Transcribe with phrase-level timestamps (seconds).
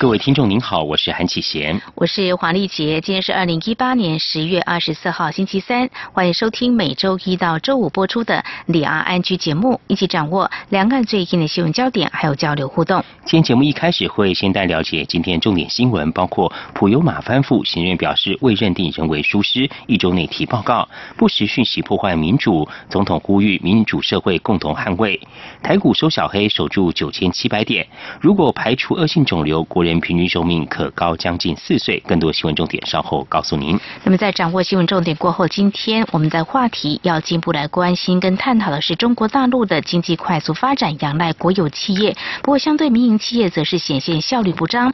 [0.00, 3.02] 各位听众您好，我是韩启贤，我是黄丽杰。
[3.02, 13.04] 今天是二零一八年十月二十四号星期三，欢迎收听每周一到周五播出的李安安居节目，一起掌握两岸最近的新闻焦点，还有交流互动。
[13.26, 20.88] 今天节目一开始会先带了解今天重点新闻，包括普悠马翻覆，行政表示未认定人为疏失，一周内提报告；
[21.18, 25.20] 不实讯息破坏民主，总统呼吁民主社会共同捍卫。
[25.62, 27.86] 台股收小黑，守住九千七百点。
[28.18, 29.89] 如果排除恶性肿瘤，国人。
[29.98, 31.98] 平均寿命可高将近四岁。
[32.06, 33.80] 更多新闻重点稍后告诉您。
[34.04, 44.92] 那么在掌握新闻重点过后，今天我们的话题要进一步来关心跟探讨的是中国大陆的经济快速发展仰赖国有企业，不过相对民营企业则是显现效率不彰。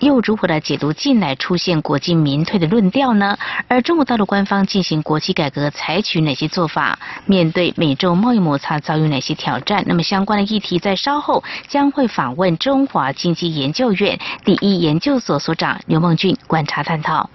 [0.00, 3.36] 又如何来解读近来出现国进民退的论调呢？
[3.66, 6.98] 而中国大陆官方进行国企改革采取哪些做法？
[7.26, 9.82] 面对美洲贸易摩擦遭遇哪些挑战？
[9.86, 14.18] 那么相关的议题在稍后将会访问中华经济研究院。
[14.44, 17.30] 第一研究所所长刘梦俊观察探讨。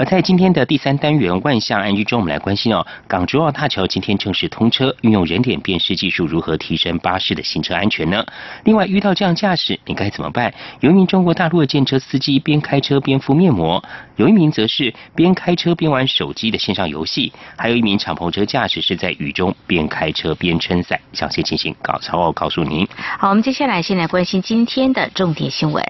[0.00, 8.24] 而在今天的第三单元万象安居中，我们来关心哦，港珠澳大桥今天正式通车，运用人脸辨识技术如何提升巴士的行车安全呢？
[8.64, 10.54] 另外，遇到这样驾驶，你该怎么办？
[10.80, 13.84] 有一名中国大陆的建车司机边开车边敷面膜，
[14.16, 20.98] 有一名则是边开车边玩手机的线上游戏，还有一名敞篷车驾驶是在雨中边开车边撑伞。
[21.12, 22.88] 详细情形，搞超奥告诉您。
[23.18, 25.84] 好，我们接下来先来关心今天的重点新闻。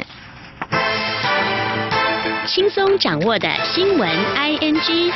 [2.47, 5.13] 轻松掌握的新闻，I N G。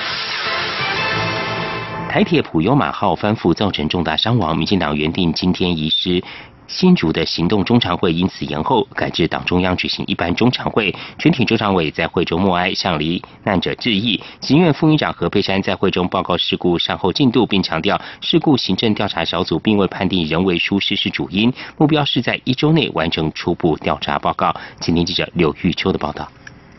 [2.09, 6.23] 台铁普悠马号翻覆造成重大伤亡，民进党原定今天移师
[6.67, 10.95] 新竹的行动中常会因此延后，改至党中央举行一般中常会。
[11.19, 14.23] 全体中常委在会中默哀，向罹难者致意。
[14.43, 24.55] 行院副院长何佩珊在会中报告事故善后进度，并强调事故行政调查小组并未判定人为疏失是主因，目标是在一周内完成初步调查报告。
[24.79, 26.29] 请听记者刘玉秋的报道。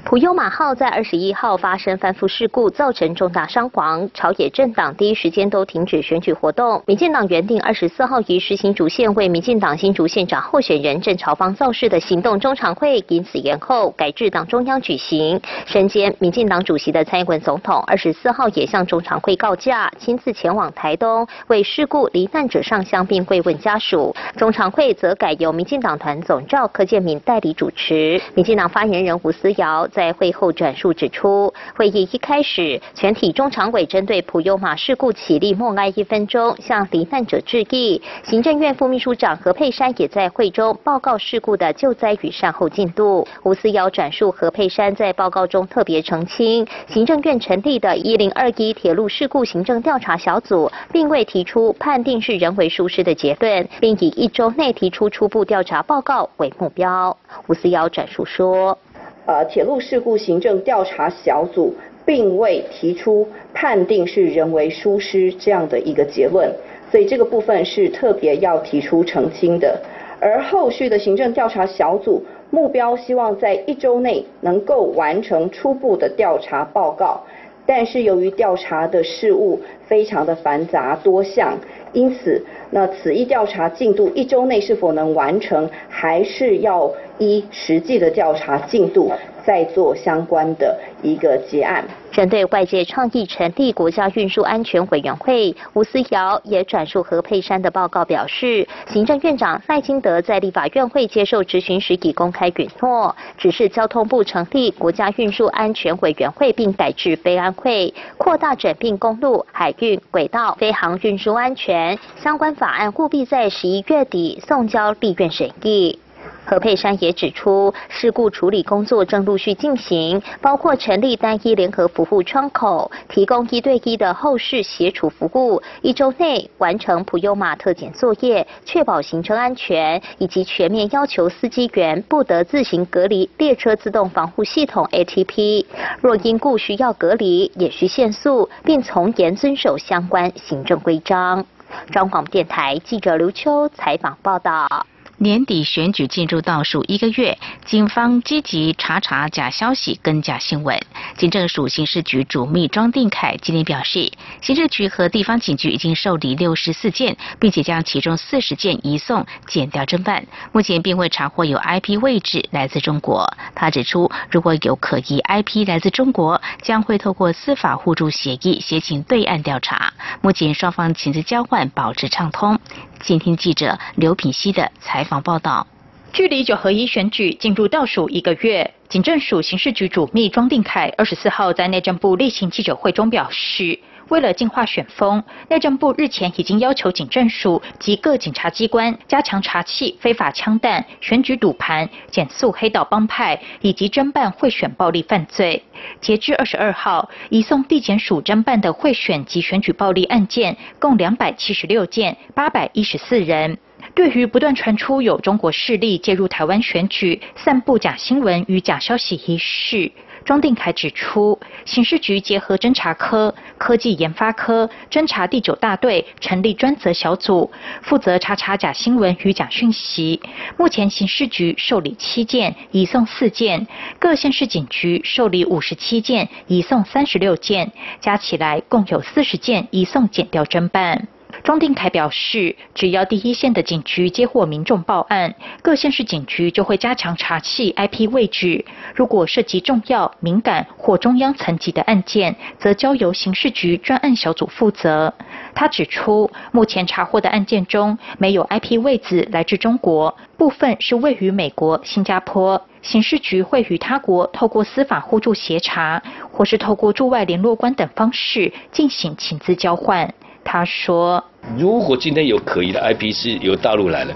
[0.06, 4.08] 普悠马号在二十一号发生翻覆事故，造成重大伤亡。
[4.14, 6.80] 朝野政党第一时间都停止选举活动。
[6.86, 15.42] 民进党原定二十四号移师新竹线为民进党新竹县长候选人郑朝芳造势的行动中常会，因此延后，改至党中央举行。
[15.66, 24.16] 身兼民进党主席的蔡英文总统二十四号也向中常会告假，亲自前往台东为事故罹难者上香并慰问家属。
[24.38, 28.22] 中常会则改由民进党团总召柯建明代理主持。
[28.36, 29.90] 民进党发言人吴思瑶。
[29.96, 38.02] 在会后转述指出，会议一开始，全体中常委针对普悠马事故起立默哀一分钟，向罹难者致意。
[38.24, 43.26] 行政院副秘书长何佩珊也在会中报告事故的救灾与善后进度。
[43.44, 57.16] 吴思瑶转述何佩珊在报告中特别澄清，行政院成立的一零二一铁路事故行政调查小组，并未提出判定是人为疏失的结论，并以一周内提出初步调查报告为目标。
[57.48, 58.78] 吴思瑶转述说。
[59.26, 61.74] 呃，铁路事故行政调查小组
[62.06, 66.48] 并未提出判定是人为疏失这样的一个结论，
[66.92, 69.80] 所以这个部分是特别要提出澄清的。
[70.20, 77.22] 而后续的行政调查小组目标希望在一周内能够完成初步的调查报告，
[77.66, 81.58] 但是由于调查的事务非常的繁杂多项，
[81.94, 86.92] 因此那此一调查进度一周内是否能完成，还是要。
[87.18, 89.10] 依实际的调查进度，
[89.42, 91.82] 再做相关的一个结案。
[92.12, 116.00] 针对外界倡议成立国家运输安全委员会，吴思瑶也转述何佩珊的报告表示，行政院长赖清德在立法院会接受质询时已公开允诺，指示交通部成立国家运输安全委员会，并改制飞安会，扩大整并公路、海运、轨道、飞航运输安全相关法案，务必在十一月底送交立院审议。
[116.46, 135.66] 何佩珊也指出，事故处理工作正陆续进行，包括成立单一联合服务窗口，提供一对一的后事协处服务，一周内完成普悠马特检作业，确保行车安全，以及全面要求司机员不得自行隔离列车自动防护系统 ATP，
[136.00, 141.44] 若因故需要隔离，也需限速，并从严遵守相关行政规章。
[141.92, 144.68] 中广电台记者刘秋采访报道。
[145.18, 150.78] 年底选举进入倒数一个月，警方积极查查假消息跟假新闻。
[151.16, 160.26] 警政署刑事局主秘庄定凯今天表示，刑事局和地方警局已经受理六十四件，并且将其中四十件移送检调侦办。
[160.52, 163.26] 目前并未查获有 IP 位置来自中国。
[163.56, 169.94] 他指出，如果有可疑 IP 来自中国，将会透过司法互助协议协请对岸调查。
[170.22, 172.60] 目前双方情资交换保持畅通。
[173.06, 175.68] 请听记者刘品熙的采访报道。
[176.12, 183.78] 距离九合一选举进入倒数一个月，警政署刑事局主秘庄定凯二十四号在内政部例行记者会中表示，
[184.10, 195.64] 为了净化选风，内政部日前已经要求警政署及各警察机关加强查缉非法枪弹、选举赌盘、减速黑道帮派以及侦办贿选暴力犯罪。
[196.00, 203.58] 截至二十二号，移送地检署侦办的贿选及选举暴力案件共两百七十六件，八百一十四人。
[203.94, 209.92] 对于不断传出有中国势力介入台湾选举、散布假新闻与假消息一事，
[210.26, 217.52] 庄定凯指出，刑事局结合侦查科、科技研发科、侦查第九大队成立专责小组，
[217.84, 220.20] 负责查查假新闻与假讯息。
[220.58, 223.68] 目前刑事局受理七件，移送四件；
[224.00, 231.08] 各县市警局受理五十七件，移送三十六件，加起来共有四十件移送检调侦办。
[231.44, 238.66] 庄定凯表示，只要第一线的警局接获民众报案，各县市警局就会加强查缉 IP 位置。
[238.96, 245.14] 如果涉及重要、敏感或中央层级的案件，则交由刑事局专案小组负责。
[245.54, 252.66] 他指出，目前查获的案件中，没有 IP 位置来自中国，部分是位于美国、新加坡。
[252.82, 260.14] 刑事局会与他国透过司法互助协查，或是透过驻外联络官等方式进行情资交换。
[260.48, 261.22] 他说
[261.58, 264.14] ：“如果今天有可疑的 IP 是由大陆来的，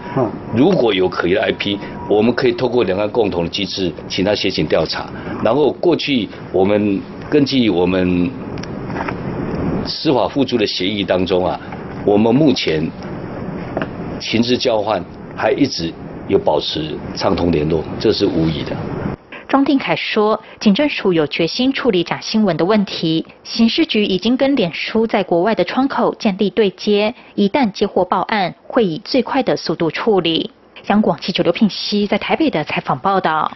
[0.55, 1.75] 如果有可疑的 IP，
[2.07, 5.09] 我们可以透过两岸共同的机制，请他协请调查。
[5.43, 8.29] 然后过去我们根据我们
[9.85, 11.59] 司法互助的协议当中啊，
[12.05, 12.87] 我们目前
[14.19, 15.03] 情资交换
[15.35, 15.91] 还一直
[16.27, 18.77] 有保持畅通联络，这是无疑的。”
[19.49, 30.51] 庄定凯说，警政署有决心处理假新闻的问题，刑事局已经跟脸书在国外的窗口建立对接，一旦接获报案，会以最快的速度处理。
[30.89, 33.51] 央广记者刘品熙在台北的采访报道。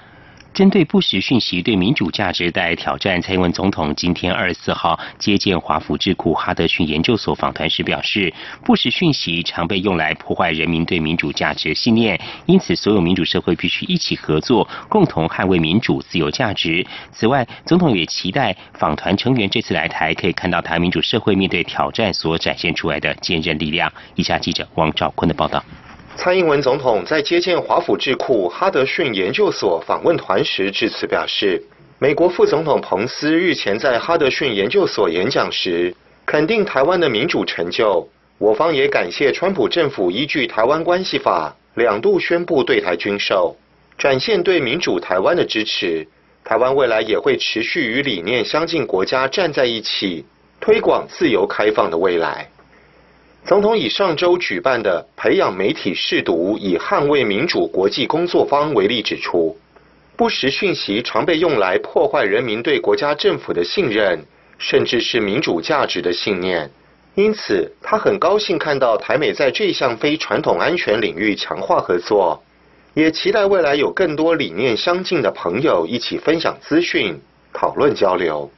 [0.54, 8.32] 针对不实讯息对民主价值带来挑战，蔡英文总统今天二十四号接见华府智库哈德逊研究所访谈时表示，
[8.64, 16.86] 不实讯息常被用来破坏人民对民主价值信念，因此所有民主社会必须一起合作，共同捍卫民主自由价值。
[17.12, 23.92] 此外，总统也期待访团成员这次来台可以看到台民主社会面对挑战所展现出来的坚韧力量。
[24.14, 25.64] 以下记者王兆坤的报道。
[26.16, 31.62] 蔡英文总统在接见华府智库哈德逊研究所访问团时致辞表示，
[32.00, 35.94] 美国副总统彭斯日前在哈德逊研究所演讲时，
[36.26, 38.08] 肯定台湾的民主成就。
[38.38, 43.56] 我方也感谢川普政府依据《台湾关系法》两度宣布对台军售，
[43.98, 46.08] 展现对民主台湾的支持。
[46.44, 50.24] 台湾未来也会持续与理念相近国家站在一起，
[50.62, 52.48] 推广自由开放的未来。
[53.46, 59.58] 总统以上周举办的培养媒体试读以捍卫民主国际工作坊为例指出，
[60.16, 64.18] 不实讯息常被用来破坏人民对国家政府的信任，
[64.58, 66.72] 甚至是民主价值的信念。
[67.16, 72.42] 因此，他很高兴看到台美在这项非传统安全领域强化合作，
[72.94, 77.20] 也期待未来有更多理念相近的朋友一起分享资讯、
[77.52, 78.50] 讨论交流。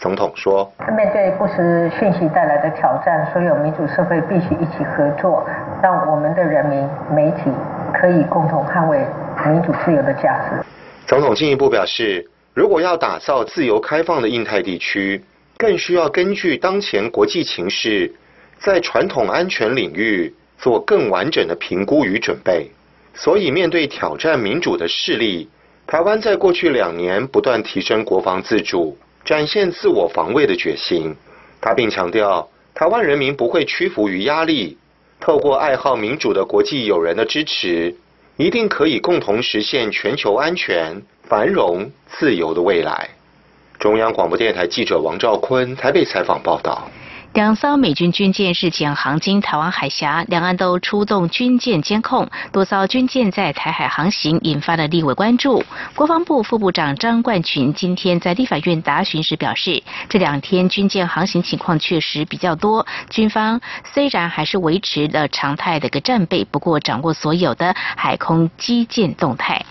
[0.00, 5.46] 总统说：“面对不实讯息带来的挑战，所有民主社会必须一起合作，
[5.82, 7.50] 让我们的人民媒体
[7.92, 8.98] 可以共同捍卫
[9.46, 10.64] 民主自由的价值。”
[11.06, 15.22] 总统进一步表示，如果要打造自由开放的印太地区，
[15.58, 18.10] 更需要根据当前国际情势，
[18.58, 22.70] 在传统安全领域做更完整的评估与准备。
[23.12, 25.50] 所以，面对挑战民主的势力，
[25.86, 28.96] 台湾在过去两年不断提升国防自主。
[29.30, 31.14] 展现自我防卫的决心，
[31.60, 34.76] 他并强调，台湾人民不会屈服于压力，
[35.20, 37.94] 透过爱好民主的国际友人的支持，
[38.36, 43.08] 一定可以共同实现全球安全、繁荣、自由的未来。
[43.78, 46.90] 中央广播电台记者王兆坤台北采访报道。
[47.32, 55.62] 两艘美军军舰日前航经台湾海峡，两岸都出动军舰监控，多艘军舰在台海航行，引发了立委关注。
[55.94, 69.64] 国防部副部长张冠群今天在立法院答询时表示，这两天军舰航行情况确实比较多，军方虽然还是维持了常态的个战备，不过掌握所有的海空基建动态。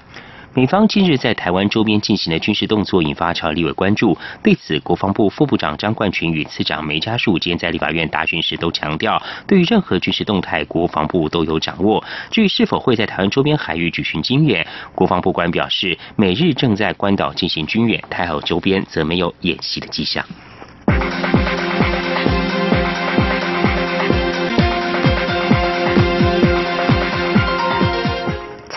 [0.56, 4.18] 美方近日在台湾周边进行的军事动作，引发朝立委关注。
[4.44, 12.04] 对此，国防部副部长张冠群与次长梅家树今天在立法院答询时都强调，对于任何军事动态，国防部都有掌握。
[12.32, 14.66] 至于是否会在台湾周边海域举行军演，
[14.96, 20.26] 国防部官表示，美日正在关岛进行军演，台海周边则没有演习的迹象。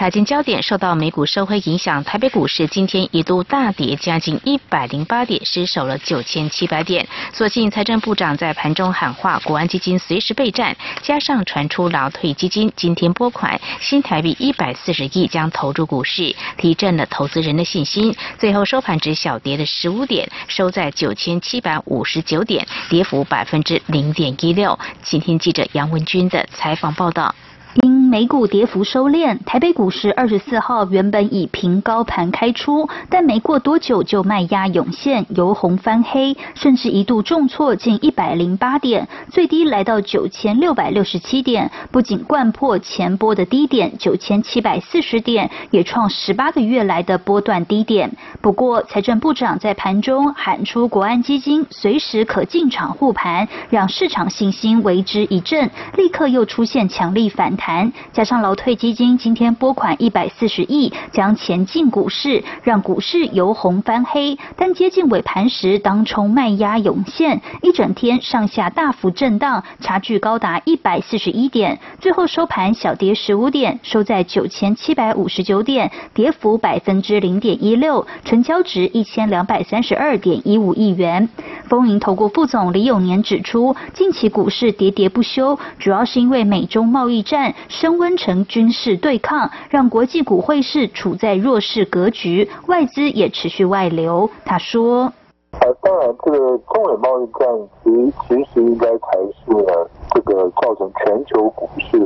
[0.02, 7.06] 财经焦点受到美股收黑影响，台北股市今天一度大跌将近一百零八点，失守了九千七百点。
[7.32, 18.12] 所幸财政部长在盘中喊话，国安基金随时备战，加上传出劳退基金今天拨款新台币一百四十亿将投入股市，提振了投资人的信心。
[18.37, 24.76] 最后收盘只小跌了十五点，收在九千七百五十九点，跌幅百分之零点一六。
[25.04, 27.32] 请听记者杨文军的采访报道。
[27.74, 48.12] 因美股跌幅收敛，台北股市二十四号原本以平高盘开出，但没过多久就卖压涌现，由红翻黑，甚至一度重挫近一百零八点，最低来到九千六百六十七点，不仅贯破前波的低点九千七百四十点，也创十八个月来的波段低点。
[48.42, 57.62] 不过，财政部长在盘中喊出国安基金随时可进场护盘，让市场信心为之一振，立刻又出现强力反弹。
[57.62, 64.37] 盘加上劳退基金今天拨款一百四十亿，将前进股市，让股市由红翻黑。
[64.57, 71.78] 但接近尾盘时，当冲卖压涌现，一整天上下大幅震荡，差距高达一百四十一点。
[72.00, 81.28] 最后收盘小跌十五点，收在九千七百五十九点，跌幅百分之零点一六，成交值一千两百三十二点一五亿元。
[81.69, 87.51] 丰盈投顾副总李永年指出，近期股市喋喋不休，主要是因为美中贸易战。
[87.68, 94.30] 升温成军事对抗，让国际股汇市处在弱势格局，外资也持续外流。
[94.44, 95.12] 他说
[95.61, 97.47] ：“呃，当然，这个中美贸易战
[97.85, 99.73] 其其实应该才是呢，
[100.14, 101.99] 这个造成全球股市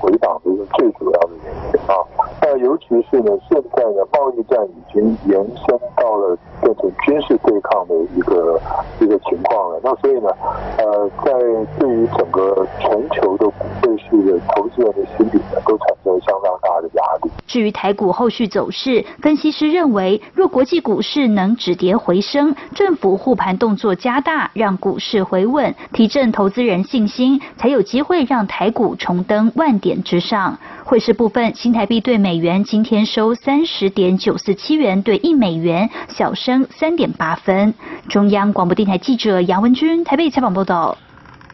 [0.00, 1.94] 回档的一个最主要的原因啊。
[2.40, 8.60] 那尤其是呢，现在呢，贸易战已经延伸到了变成军事对抗的一个
[9.00, 9.80] 一个情况了。
[9.82, 10.30] 那所以呢，
[10.78, 11.32] 呃，在
[11.78, 17.30] 对于整个全球的股汇市的投资人的心理呢，都产生了相当大的压力。
[17.46, 30.58] 至于台股后续走势，分析师认为，若国际股市能止跌回升，政府护盘动作加大，让股市回稳，提振投资人信心，才有机会让台股重登万点之上。
[30.84, 37.74] 汇市部分，新台币对美元今天收三十点九四七元兑一美元，小升三点八分。
[38.08, 40.96] 中央广播电台记者杨文君台北采访报道。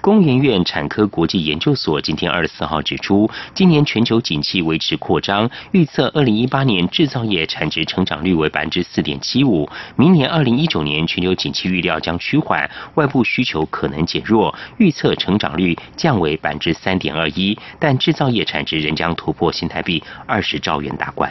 [0.01, 21.31] 工研院产科国际研究所今天二十四号指出，今年全球景气维持扩张，预测二零一八年制造业产值成长率为百分之四点七五，明年二零一九年全球景气预料将趋缓，外部需求可能减弱，预测成长率降为百分之三点二一，但制造业产值仍将突破新台币二十兆元大关。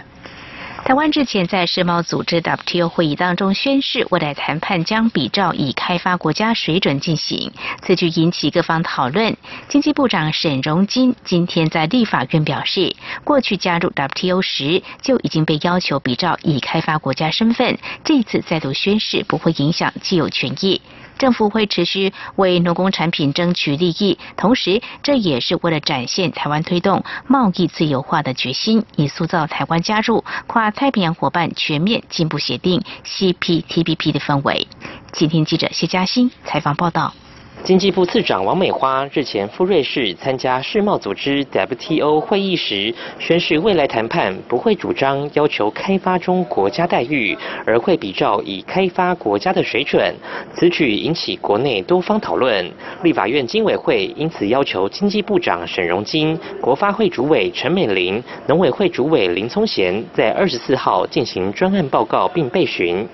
[0.89, 7.51] 台湾之前在世贸组织 WTO 会议当中宣誓，未来谈判将比照以开发国家水准进行，
[7.83, 9.37] 此举引起各方讨论。
[9.67, 20.81] 经济部长沈荣金今天在立法院表示，过去加入 WTO 时就已经被要求比照以开发国家身份，这次再度宣誓不会影响既有权益。
[21.19, 34.65] 政府会持续为农工产品争取利益，同时这也是为了展现台湾推动贸易自由化的决心，以塑造台湾加入跨太平洋伙伴全面进步协定 （CPTPP） 的氛围。
[35.11, 37.13] 今天记者谢嘉欣采访报道。
[37.61, 50.15] 经济部次长王美花日前赴瑞士参加世贸组织 WTO 会议时，宣示未来谈判不会主张要求开发中国家待遇，而会比照已开发国家的水准。
[50.55, 52.65] 此举引起国内多方讨论。
[53.03, 63.07] 立法院经委会因此要求经济部长沈荣金、国发会主委陈美玲、农委会主委林聪贤在二十四号进行专案报告并备询。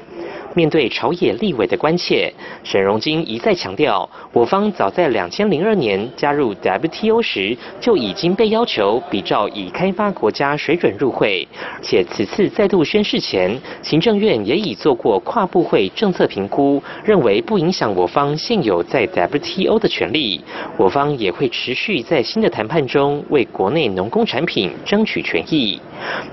[0.56, 2.34] 面对朝野立委的关切，
[2.64, 11.46] 沈荣金一再强调，我方早在两千零二年加入 WTO 时就已经被要求比照已开发国家水准入会，
[11.82, 20.42] 且此次再度宣誓前，行政院也已做过跨部会政策评估，认为不影响我方现有在 WTO 的权利，
[20.78, 25.78] 我方也会持续在新的谈判中为国内农工产品争取权益。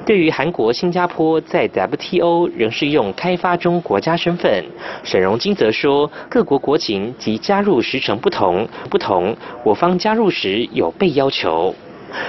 [0.07, 4.65] 对于韩国、新加坡在 WTO 仍是用开发中国家身份，
[5.03, 11.75] 沈荣金则说，各国国情及加入时程不同，不同，我方加入时有被要求。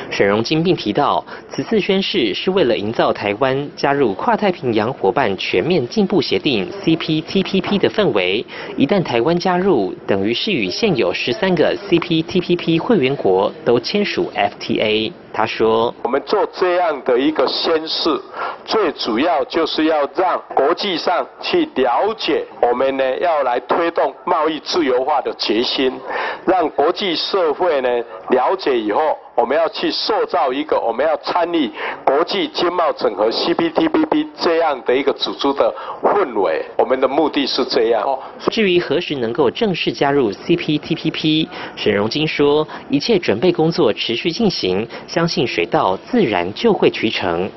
[0.10, 8.46] 沈荣金并提到，此次宣誓是为了营造台湾加入跨太平洋伙伴全面进步协定 （CPTPP） 的氛围。
[8.78, 15.12] 一旦台湾加入，等于是与现有十三个 CPTPP 会员国都签署 FTA。
[15.34, 18.22] 他说：“我们做这样的一个宣誓，
[18.64, 26.00] 最主要就是要让国际上去了解我们呢，要来推动贸易自由化的决心，
[26.46, 27.90] 让国际社会呢
[28.30, 31.72] 了解以后，我们要去塑造一个我们要参与
[32.06, 35.74] 国际经贸整合 CPTPP 这样的一个组织的
[36.04, 36.64] 氛围。
[36.78, 38.08] 我们的目的是这样。
[38.52, 47.50] 至于何时能够正式加入 CPTPP，沈荣金说，一切准备工作持续进行，相相信水稻自然就会渠成。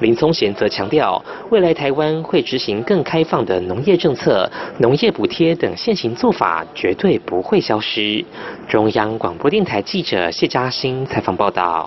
[0.00, 8.24] 林宗贤则强调，未来台湾会执行更开放的农业政策，农业补贴等现行做法绝对不会消失。
[8.66, 11.86] 中央广播电台记者谢嘉欣采访报道。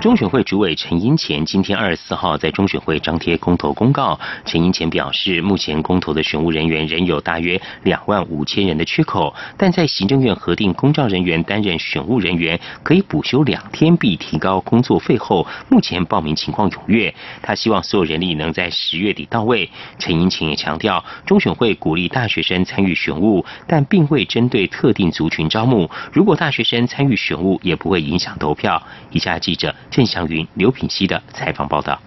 [0.00, 4.18] 中选会主委陈英前今天二十四号在中选会张贴公投公告。
[4.44, 17.12] 陈英前表示，目前公投的选务人员仍有大约两万五千人的缺口，但在行政院核定公照人员担任选务人员可以补休两天，并提高工作费后，目前报名情况踊跃。
[17.42, 19.68] 他希望所有人力能在十月底到位。
[19.98, 25.90] 陈英前也强调，中选会鼓励大学生参与选务，但并未针对特定族群招募。
[26.12, 28.80] 如果大学生参与选务，也不会影响投票。
[29.10, 29.74] 以下记者。
[29.96, 31.98] 郑祥云、刘品熙的采访报道。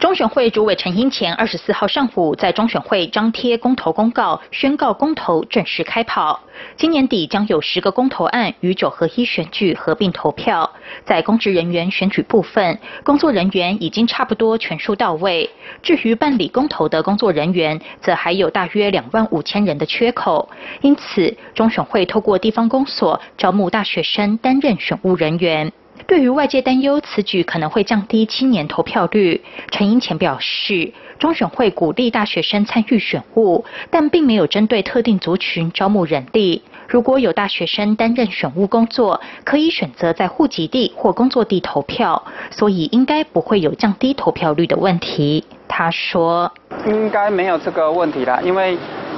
[0.00, 6.40] 中选会主委陈英前二十四号上午在中选会张贴公投公告，宣告公投正式开跑。
[6.74, 10.70] 今年底将有十个公投案与九合一选举合并投票。
[11.04, 15.50] 在公职人员选举部分，工作人员已经差不多全数到位。
[15.82, 20.48] 至于办理公投的工作人员，则还有大约两万五千人的缺口。
[20.80, 25.70] 因此，中选会透过地方公所招募大学生担任选务人员。
[26.06, 36.62] 对于外界担忧此举可能会降低青年投票率，陈英前表示，中选会鼓励大学生参与选务，但并没有针对特定族群招募人力。
[36.86, 45.44] 如果有大学生担任选务工作，可以选择在户籍地或工作地投票，所以应该不会有降低投票率的问题。
[45.66, 46.52] 他说
[46.86, 48.76] ：“应该没有这个问题啦，因为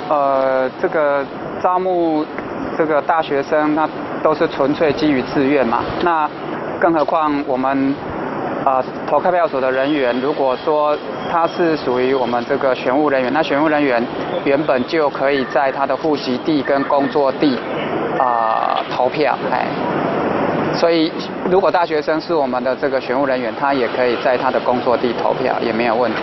[0.08, 1.26] 呃，这个
[1.60, 2.24] 招募
[2.78, 3.88] 这个大学生，那
[4.22, 6.30] 都是纯粹基于自愿嘛，那。”
[6.78, 7.94] 更何况我们
[8.64, 10.96] 啊投开票所的人员，如果说
[11.30, 14.04] 他是属于我们这个选务人员，那选务人员
[14.44, 17.58] 原本就可以在他的户籍地跟工作地
[18.18, 19.66] 啊投票，哎，
[20.74, 21.10] 所以
[21.50, 26.22] 如果大学生是我们的这个选务人员，他也可以在他的工作地投票，也没有问题。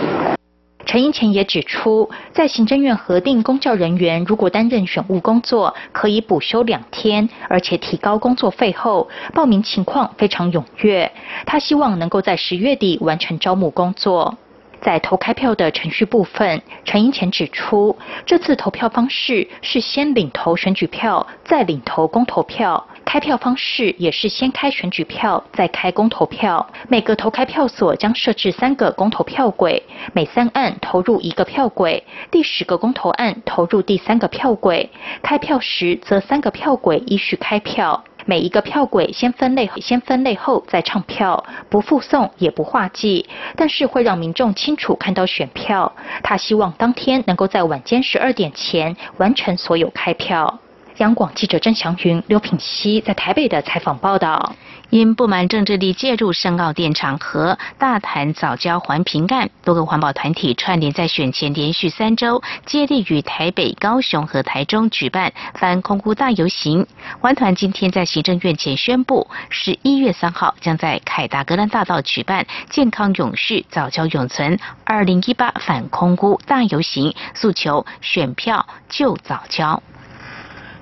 [0.86, 11.10] 陈英前也指出，在行政院核定公教人员如果担任选务工作，可以补休两天，而且提高工作费后，报名情况非常踊跃。
[11.46, 14.36] 他希望能够在十月底完成招募工作。
[14.82, 22.86] 在投开票的程序部分，陈英前指出，这次投票方式是先领投选举票，再领投公投票。
[23.04, 26.66] 开票方式也是先开选举票，再开公投票。
[26.88, 34.90] 每个投开票所将设置三个公投票轨，每三案投入一个票轨，第十个公投案投入第三个票轨。
[35.22, 45.92] 开票时则三个票轨依序开票，每一个票轨先分类，先分类后再唱票，不附送也不画记，但是会让民众清楚看到选票。
[46.22, 50.58] 他希望当天能够在晚间十二点前完成所有开票。
[50.98, 54.54] 央广记者郑祥云、刘品熙在台北的采访报道：
[54.90, 66.86] 因不满政治力介入深澳电场和大潭早教环评案，多个环保团体串联在选前连续三周，接力于台北、高雄和台中举办反空污大游行。
[67.18, 79.82] 环团今天在行政院前宣布，十一月三号将在凯达格兰大道举办“健康永续，早教永存”二零一八反空污大游行，诉求选票救早教。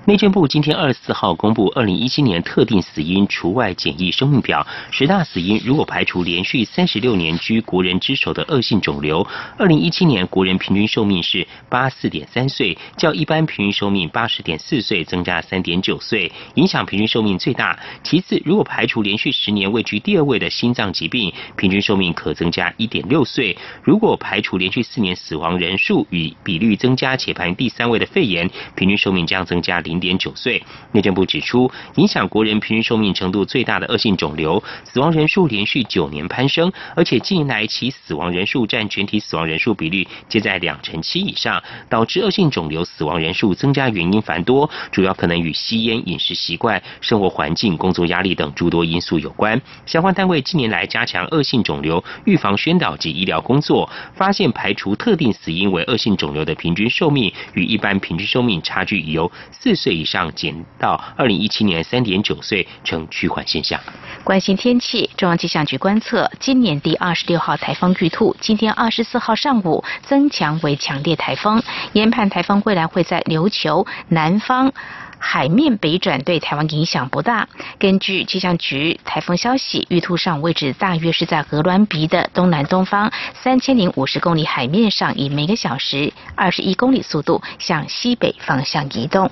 [0.05, 9.25] 内政部今天二十四号公布二零一七年特定死因除外检疫生命表，十大死因如果排除连续三十六年居国人之首的恶性肿瘤，
[9.57, 17.79] 二零一七年国人平均寿命是八四点三岁，较一般平均寿命八十点四岁增加三点九岁，影响平均寿命最大。
[18.03, 23.57] 其次，如果排除连续十年位居第二位的心脏疾病，平均寿命可增加一点六岁。
[23.85, 29.92] 如果排除连续四年死亡人数与比率增加且排第三位的肺炎，平均寿命将增加零。
[29.93, 49.61] 零点九岁，内政部指出，影响国人平均寿命程度最大的恶性肿瘤，死亡人数连续九年攀升，而且近年来其死亡人数占全体死亡人数比率皆在两成七以上，导致恶性肿瘤死亡人数增加原因繁多，主要可能与吸烟、饮食习惯、生活环境、工作压力等诸多因素有关。
[49.85, 59.82] 相关单位近年来加强恶性肿瘤预防宣导及医疗工作，发现排除特定死因为恶性肿瘤的平均寿命与一般平均寿命差距已由四。
[59.83, 63.81] 岁以上减到二零一七年三点九岁，呈趋缓现象。
[64.23, 71.61] 关心天气，中央气象局观测，今年第二十六号台风玉兔，今天二十四号上午增强为强烈台风，
[71.95, 74.73] 研判台风未来会在琉球南方
[75.19, 77.49] 海面北转，对台湾影响不大。
[77.81, 89.29] 根据气象局台风消息，玉兔上位置大约是在鹅銮鼻的东南东方三千零五十公里海面上，以每个小时二十一公里速度向西北方向移动。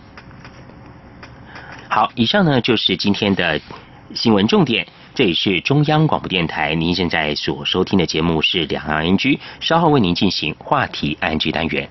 [1.93, 3.61] 好，以上呢就是今天的
[4.15, 4.87] 新闻重点。
[5.13, 11.91] 这里是中央广播电台，您现在所收听的节目是两岸 NG，稍后为您进行话题 NG 单元。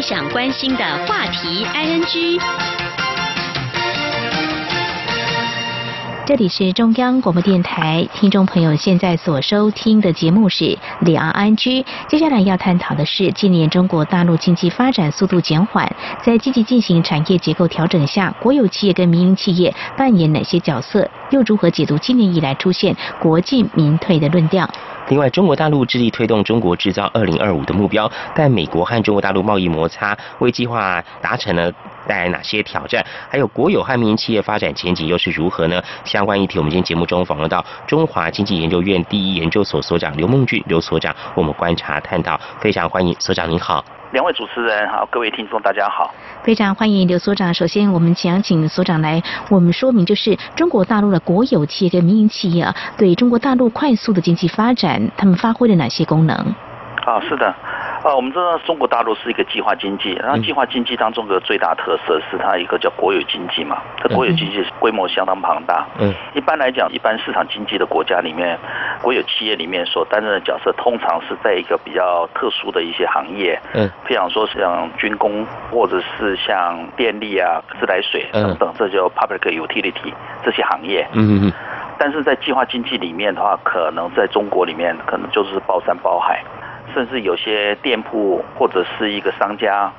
[0.00, 2.40] 想关心的话题，ING。
[6.24, 11.84] 这里是中央广播电台，听众朋友现在所收听的节目是两岸安居。
[12.08, 21.10] 接下来要探讨的是，今年中国大陆经济发展速度减缓，在积极进行产业结构调整下，国有企业跟民营企业扮演哪些角色？
[21.30, 24.70] 又如何解读今年以来出现国进民退的论调？
[25.10, 31.70] 另外，中国大陆致力推动中国制造二零二五的目标，但美国和中国大陆贸易摩擦为计划达成了
[32.06, 33.04] 带来哪些挑战？
[33.28, 35.82] 还有国有和民营企业发展前景又是如何呢？
[36.04, 43.84] 相关议题，我们今天节目中访问到中华经济研究院第一研究所所长刘梦俊刘所长，我们观察探讨，非常欢迎所长您好。
[44.12, 47.54] 两位主持人好，各位听众大家好，非常欢迎刘所长。
[47.54, 56.36] 首先，我们想请所长来我们说明，就是中国大陆的国有企业跟民营企业啊，对中国大陆快速的经济发展，他们发挥了哪些功能？
[57.10, 57.46] 啊，是的。
[58.02, 65.84] 啊，我们知道中国大陆是一个计划经济，然后计划经济当中的最大特色是它一个叫国有经济嘛，这国有经济规模相当庞大。
[65.98, 68.56] 嗯，一般来讲，一般市场经济的国家里面，
[69.02, 73.60] 国有企业里面所担任的角色，通常是在一个比较特殊的一些行业。
[73.74, 81.06] 嗯，譬如说像军工，或者是像电力啊、自来水等等，这叫 public utility 这些行业。
[81.12, 81.52] 嗯嗯。
[81.98, 86.42] 但是在计划经济里面的话，可能在中国里面，可能就是包山包海。
[86.94, 89.90] 甚至有些店铺或者是一个商家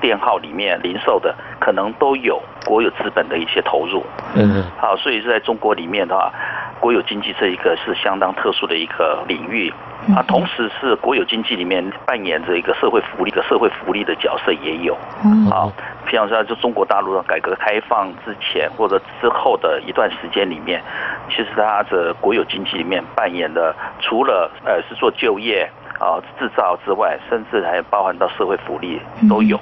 [0.00, 4.04] 店号里面零售的，可能都有国有资本的一些投入。
[4.34, 6.32] 嗯，好，所以是在中国里面的话，
[6.78, 9.72] 国有经济这一个是相当特殊的一个领域
[10.14, 14.96] 啊，同时是国有经济里面扮演着一个社会福利的社会福利的角色也有。
[15.24, 15.66] 嗯，啊，
[16.06, 20.80] 譬方说就中国大陆的改革开放之前或者之后的一段时间里面，
[21.28, 25.68] 其实它的国有经济里面扮演的除了呃是做就业。
[25.98, 29.58] 啊，制造之外，甚至还包含到社会福利都有，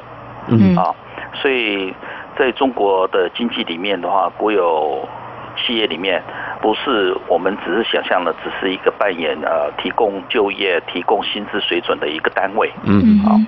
[0.49, 0.95] 嗯啊，
[1.35, 1.95] 所以
[2.39, 5.09] 在中国的经济里面的话，国有
[5.57, 6.23] 企业里面
[6.61, 13.41] 不是我们只是想象的，只是一个扮演呃提供就业、提供薪资水准的一个单位，嗯，好，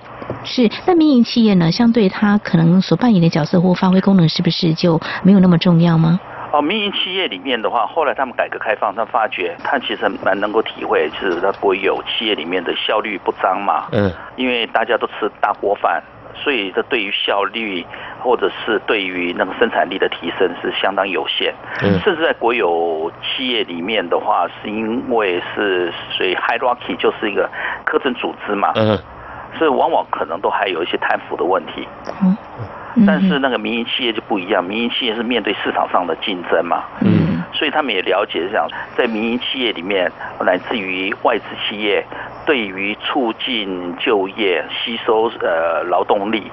[0.45, 0.67] 是。
[0.87, 6.19] 那民营企业呢，相对它可能所扮演的角色或发挥功能，是不是就没有那么重要吗？
[6.51, 13.87] 哦，民营企业里面的话，后来他们改革开放，他发觉他其实蛮能够体会，就是他国有企业里面的效率不彰嘛。
[13.93, 14.11] 嗯。
[14.37, 16.03] 因为大家都吃大锅饭，
[16.35, 17.85] 所以这对于效率
[18.21, 21.55] 或者是对于那个生产力的提升是相当有限。
[21.83, 21.99] 嗯。
[22.01, 27.47] 甚至在国有企业里面的话，是因为是属于 hierarchy，就是一个
[27.85, 28.73] 科层组织嘛。
[28.77, 28.99] 嗯。
[29.59, 31.87] 所以往往可能都还有一些贪腐的问题。
[32.23, 32.35] 嗯。
[33.07, 40.11] 但是那个民营企业就不一样，民营企业是面对市场上的竞争嘛，嗯，所以他们也了解，像在民营企业里面，
[40.45, 42.05] 乃至于外资企业，
[42.47, 46.51] 对于促进就业、吸收呃劳动力。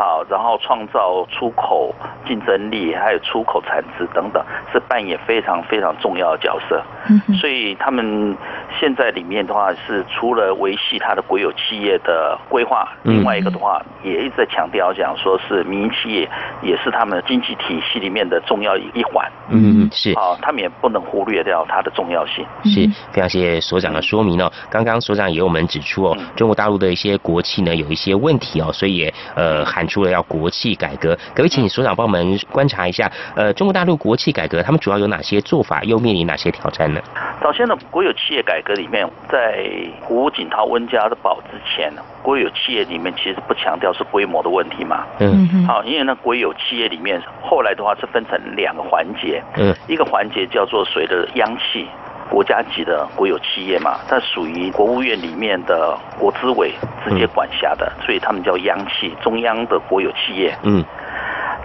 [0.00, 1.94] 好，然后创造出口
[2.26, 6.82] 竞争力，还有出口产值等等，是扮演非常非常重要的角色。
[7.10, 8.34] 嗯，所以他们
[8.80, 16.26] 现在里面的话，是除了维系它的国有企业的规划，另外一个的话，也一直在强调讲，说是民营企业
[16.62, 19.30] 也是他们经济体系里面的重要一环。
[19.50, 20.14] 嗯，是。
[20.16, 22.42] 好，他们也不能忽略掉它的重要性。
[22.64, 24.50] 是，非常谢谢所长的说明哦。
[24.70, 29.86] 刚刚所长也有我们指出哦，中国大陆的一些国企呢有一些问题哦，所以也呃喊。
[29.90, 33.10] 出了要国企改革，可不可以请所长帮我们观察一下？
[33.34, 37.00] 呃，中国大陆国企改革，他们主要有哪些做法，又面临哪些挑战呢？
[37.42, 39.66] 早先的国有企业改革里面，在
[40.00, 45.04] 胡锦涛、温家宝之前，国有企业里面其实不强调是规模的问题嘛。
[45.18, 45.66] 嗯。
[45.66, 49.42] 好，因为呢，国有企业里面后来的话是分成两个环节。
[49.56, 49.74] 嗯。
[49.88, 51.88] 一个环节叫做水的央企。
[52.30, 56.72] 国家级的国有企业嘛，它属于国务院里面的国资委
[57.04, 60.56] 直接管辖的，所以他们叫央企，中央的国有企业。
[60.62, 60.84] 嗯。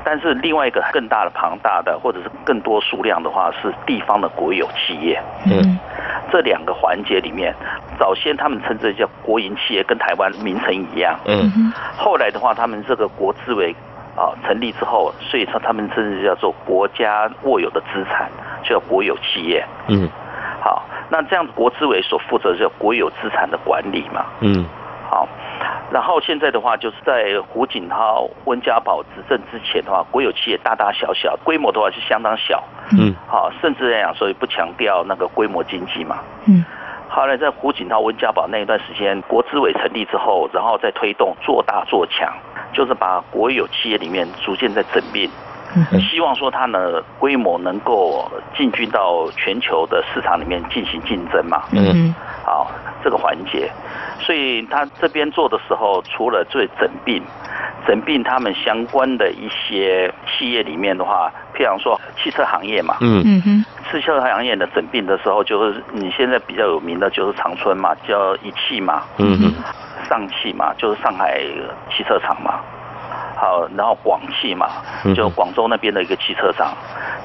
[0.04, 5.22] 但是另外一个更大的、庞大的，或者是更多数量的话，是地方的国有企业。
[5.46, 5.80] 嗯。
[6.32, 7.54] 这两个环节里面，
[8.00, 11.20] 早先他们称之叫国营企业，跟台湾名称一样。
[11.26, 11.72] 嗯。
[11.96, 13.76] 后来的话，他们这个国资委
[14.16, 18.30] 啊成立之后，所以说他们称之叫做国家握有的资产，
[18.64, 19.64] 叫国有企业。
[19.88, 20.10] 嗯。
[20.66, 24.66] 好，那这样子国资委所负责的国有资产的管理嘛，嗯，
[25.08, 25.28] 好，
[25.92, 32.64] 然后现在的话就是在胡锦涛、温家宝执政之前的话，国有企业大大小小，规模的话是相当小，
[32.98, 36.18] 嗯，好，甚至来讲，所以不强调那个规模经济嘛。
[36.48, 36.66] 嗯。
[37.08, 42.34] 后来在胡锦涛、温家宝那一段时间，国资委成立之后，然后再推动做大做强，
[42.74, 45.30] 就是把国有企业里面逐渐在整并，
[46.00, 51.64] 希望说它呢规模能够进军到全球的市场里面进行竞争嘛。
[51.72, 52.14] 嗯。
[52.46, 52.70] 好，
[53.04, 53.72] 这个环节，
[54.20, 57.22] 所以他这边做的时候，除了做整并。
[57.88, 69.54] 整并他们相关的一些企业里面的话，譬如说汽车行业嘛，嗯嗯哼，汽车行业的整并的时候，就是你现在比较有名的就是长春嘛，叫一汽嘛，嗯哼，
[70.10, 71.40] 上汽嘛，就是上海
[71.96, 72.60] 汽车厂嘛。
[73.36, 74.68] 好，然后广汽嘛，
[75.16, 76.74] 就广州那边的一个汽车厂，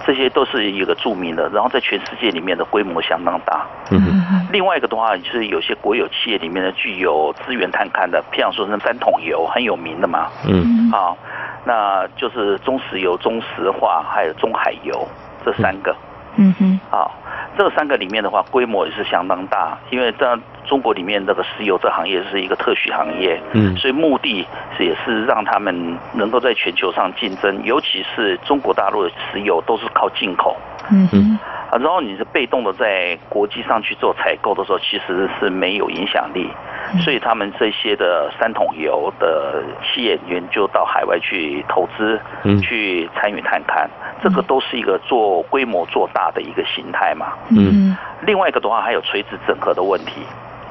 [0.05, 3.67] 这些都是一个著名的，然后在全世界里面的规模相当大。
[3.91, 10.27] 嗯另外一个的话，就是有些国有企业里面的具有资源探勘的，譬如说那三桶油很有名的嘛。
[10.45, 10.91] 嗯。
[10.91, 11.17] 好，
[11.65, 15.07] 那就是中石油、中石化还有中海油
[15.45, 15.95] 这三个。
[16.37, 16.81] 嗯哼。
[16.91, 17.15] 好。
[17.59, 30.57] 这三个里面的话，规模也是相当大，因为在中国里面，这个石油这行业是一个特许行业，嗯，所以目的是也是让他们能够在全球上竞争，尤其是中国大陆的石油都是靠进口，
[30.91, 31.39] 嗯嗯，
[31.71, 36.49] 啊，然后你是被动的在国际上去做采购的时候，其实是没有影响力，
[36.99, 43.87] 所以他们这些的三桶油的企业员就到海外去投资，嗯，去参与探勘。
[44.23, 47.33] 这个都是一个做规模做大的一个形态嘛。
[47.51, 47.97] 嗯。
[48.23, 50.23] 另外一个的话，还有垂直整合的问题。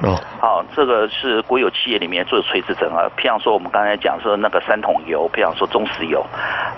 [0.01, 0.19] 哦。
[0.39, 3.09] 好，这个是国有企业里面做垂直整合。
[3.17, 6.25] 譬如说，我们刚才讲说那个三桶油，譬如说中石油，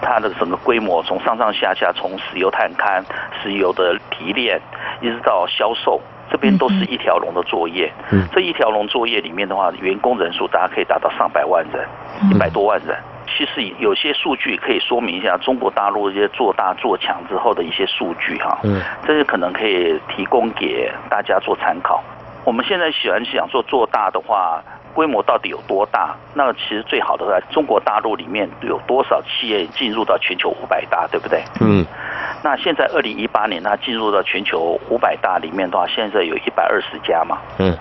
[0.01, 3.03] 它的整个规模从上上下下，从石油探勘、
[3.41, 4.59] 石油的提炼，
[5.01, 7.91] 一直到销售，这边都是一条龙的作业。
[8.11, 8.27] 嗯。
[8.31, 11.87] 这一条龙作业里面的话，员工人数大家可以达到上百万人，
[12.31, 12.97] 一百多万人。
[13.37, 22.03] 其实有些数据可以说明一下中国大陆这些做大做强之后的一些数据哈，嗯，这些可能可以提供给大家做参考。
[22.43, 26.15] 我们现在喜欢想做做大的话，规模到底有多大？
[26.33, 31.43] 那其实最好的在中国大陆里面有多少企业进入到全球五百大，对不对？
[31.59, 31.85] 嗯，
[32.43, 37.77] 那现在二零一八年它进入到全球五百大里面的话，现在有一百二十家嘛，嗯。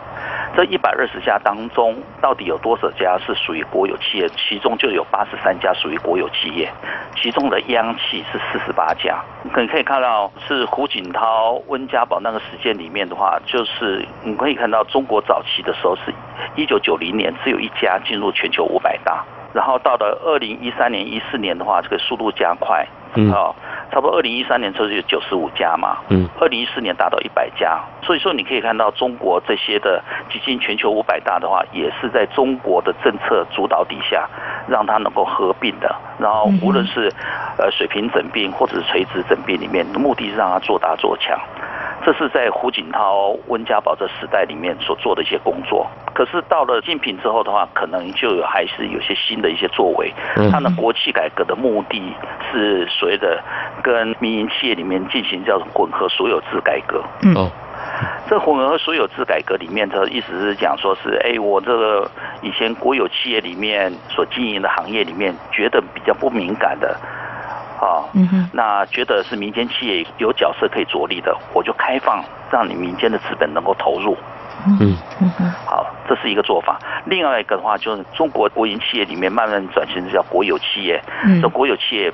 [0.52, 4.28] 这一百二十家当中，到底有多少家是属于国有企业？
[4.30, 6.68] 其中就有八十三家属于国有企业，
[7.14, 9.22] 其中的央企是四十八家。
[9.44, 16.12] 你可以看到，是胡锦涛、温家宝那个时间里面的话，就是你可以看到中国早期的时候是，
[16.56, 23.52] 一九九零年只有一家进入全球五百大，然后到了二零一三年、一四年的话，这个速度加快，嗯，啊。
[23.92, 34.28] 差不多二零一三年就是有九十五家嘛，嗯，二零一四年达到一百家，所以说你可以看到中国这些的基金全球五百大的话，也是在中国的政策主导底下，
[34.68, 37.12] 让它能够合并的，然后无论是
[37.58, 41.36] 呃水平整并或者是垂直整并里面，目的是让它做大做强。
[42.10, 45.86] 这是在胡锦涛、温家宝这时代里面所做的一些工作。
[46.12, 50.12] 可是到了竞品之后的话，可能就有还是有些新的一些作为。
[50.50, 52.12] 它的国企改革的目的
[52.50, 53.40] 是随着
[53.80, 57.00] 跟民营企业里面进行叫做混合所有制改革。
[57.36, 57.48] 哦，
[58.28, 62.10] 这混合所有制改革里面的意思是讲说是，哎，我这个
[62.42, 66.98] 以前国有企业里面所经营的行业里面，觉得比较不敏感的。
[67.80, 74.16] 啊，嗯哼，那觉得是民间企业有角色可以着力的，我就开放让你民间的资本能够投入。
[74.66, 74.76] 嗯。
[74.80, 75.32] 嗯。
[75.40, 76.78] 嗯，好，这是一个做法。
[77.06, 81.40] 另外一个的话，就是中国国营企业里面慢慢转型叫国有企业，嗯。
[81.40, 82.12] 这国有企业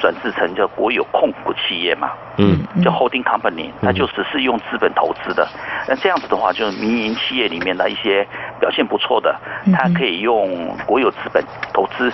[0.00, 5.46] 转制成叫国有控股企业嘛，嗯，叫 holding company，它就只是用资本投资的。
[5.86, 8.26] 那这样子的话，就是民营企业里面的一些
[8.58, 9.38] 表现不错的，
[9.74, 11.44] 它可以用国有资本
[11.74, 12.10] 投资。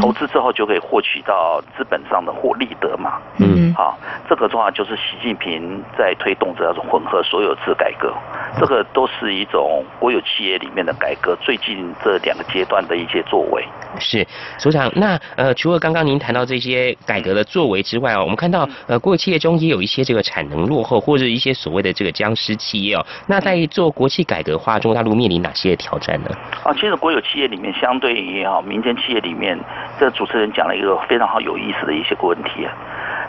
[0.00, 3.18] 投资之后就可以获取到资本上的获利得嘛。
[3.38, 8.12] 嗯，好，这个的话就是习近平在推动这种混合所有制改革，
[8.58, 11.36] 这个都是一种国有企业里面的改革。
[11.40, 13.64] 最近这两个阶段的一些作为。
[13.98, 14.26] 是，
[14.58, 23.04] 所长，那呃，除了刚刚您谈到这些改革的作为之外哦，我们看到呃，国有企业中也有一些这个产能落后或者一些所谓的这个僵尸企业哦。
[23.26, 26.30] 那在做国企改革化，中国大陆面临哪些挑战呢？
[26.64, 29.58] 啊，其实国有企业里面，相对于哈民间企业里面，
[29.98, 32.72] 这主持人讲了一个非常好有意思的一些个问题啊。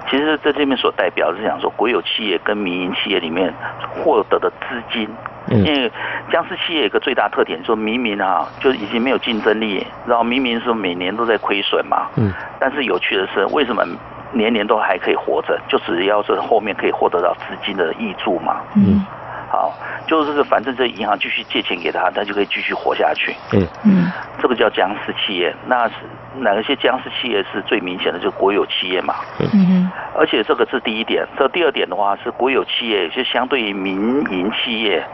[0.10, 3.54] 其实在这边所代表是讲说，国有企业跟民营企业里面
[3.90, 5.08] 获得的资金。
[5.50, 5.92] 因为
[6.32, 13.84] 僵尸企业有个最大特点，说明明啊，就是已经没有竞争力，然后明明是每年都在亏损嘛，嗯，但是有趣的是，为什么
[14.32, 15.60] 年年都还可以活着？
[15.68, 19.06] 就只要是后面可以获得到资金的益助嘛，嗯，
[19.54, 19.72] 好，
[20.08, 23.36] 就是反正这银行继续借钱给他，他就可以继续活下去。
[23.52, 24.12] 嗯嗯，
[24.42, 25.56] 这个叫僵尸企业。
[25.68, 25.94] 那是
[26.40, 28.18] 哪些僵尸企业是最明显的？
[28.18, 29.14] 就是国有企业嘛。
[29.38, 29.92] 嗯嗯。
[30.16, 35.06] 而且这个是第一点，这第二点的话是国有企业，就相对于民营企业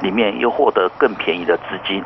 [0.00, 2.00] 里面又获得更便宜的资金。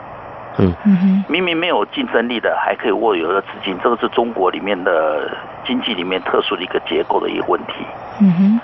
[0.57, 1.25] 嗯嗯哼。
[1.29, 5.31] 明明没有竞争力的，还可以握有的资金，这个是中国里面的
[5.67, 7.75] 经济里面特殊的一个结构的一个问题。
[8.23, 8.61] 嗯哼。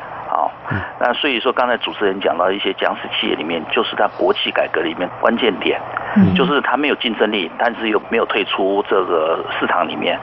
[0.68, 5.80] 好，那所以说刚才主持人讲到一些僵尸企业里面，就是它国企改革里面关键点，
[6.16, 10.18] 嗯就是它没有竞争力，但是又没有退出这个市场里面。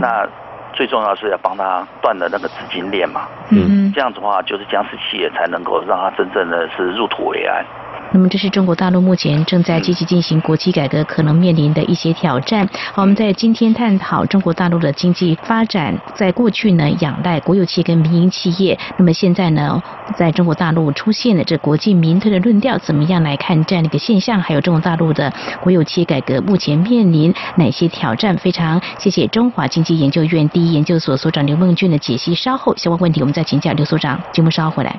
[0.00, 0.24] 那
[0.72, 3.26] 最重要是要帮他断了那个资金链嘛。
[3.50, 7.64] 嗯这样子的话，就是僵尸企业才能够让它真正的是入土为安。
[8.12, 12.68] 那么这是中国大陆目前正在积极进行国企改革可能面临的一些挑战。
[12.92, 19.82] 好，我们在今天探讨中国大陆的经济发展，在过去呢仰赖国有企业跟民营企业，那么现在呢，
[20.16, 24.40] 在中国大陆出现了这国进民退的论调，怎么样来看这样的一个现象？
[24.40, 28.36] 还有中国大陆的国有企业改革目前面临哪些挑战？
[28.38, 32.34] 非常谢谢中华经济研究院第一研究所所长刘梦俊的解析。
[32.34, 34.18] 稍后相关问题我们再请教刘所长。
[34.32, 34.98] 节目稍后回来。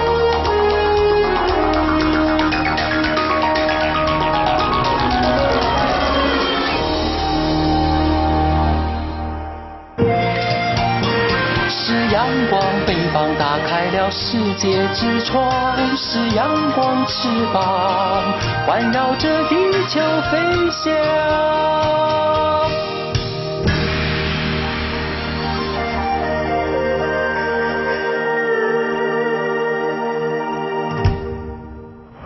[14.09, 15.49] 世界之窗；
[15.95, 18.33] 是阳光翅膀，
[18.65, 19.55] 环绕着地
[19.87, 19.99] 球
[20.31, 20.37] 飞
[20.71, 20.91] 翔。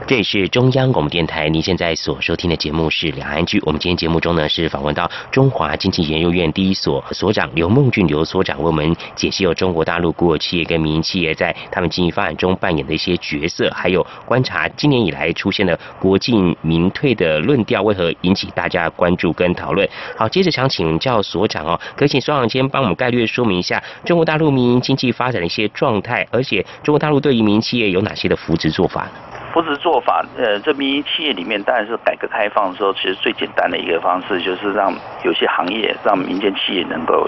[0.07, 3.59] 这里是中央广播电台，您现在所收听的节目是《两岸居》。
[3.65, 19.89] 我们今天节目中呢是访问到中华经济研究院第一所所长刘梦俊刘所长，为我们解析有中国大陆国有企业跟民营企业在他们经济发展中扮演的一些角色，还有观察今年以来出现的国进民退的论调为何引起大家关注跟讨论。
[20.15, 29.09] 好，接着想请教所长哦，可以请所长先帮我们概略说明一下中国大陆民营经济发展的一些状态，而且中国大陆对于民营企业有哪些的扶植做法？
[29.55, 34.93] 扶持做法，呃，这民营企业里面当然是改革开放的时候，其实最简单的一个方式就是让
[35.23, 37.25] 有些行业让民间企业能够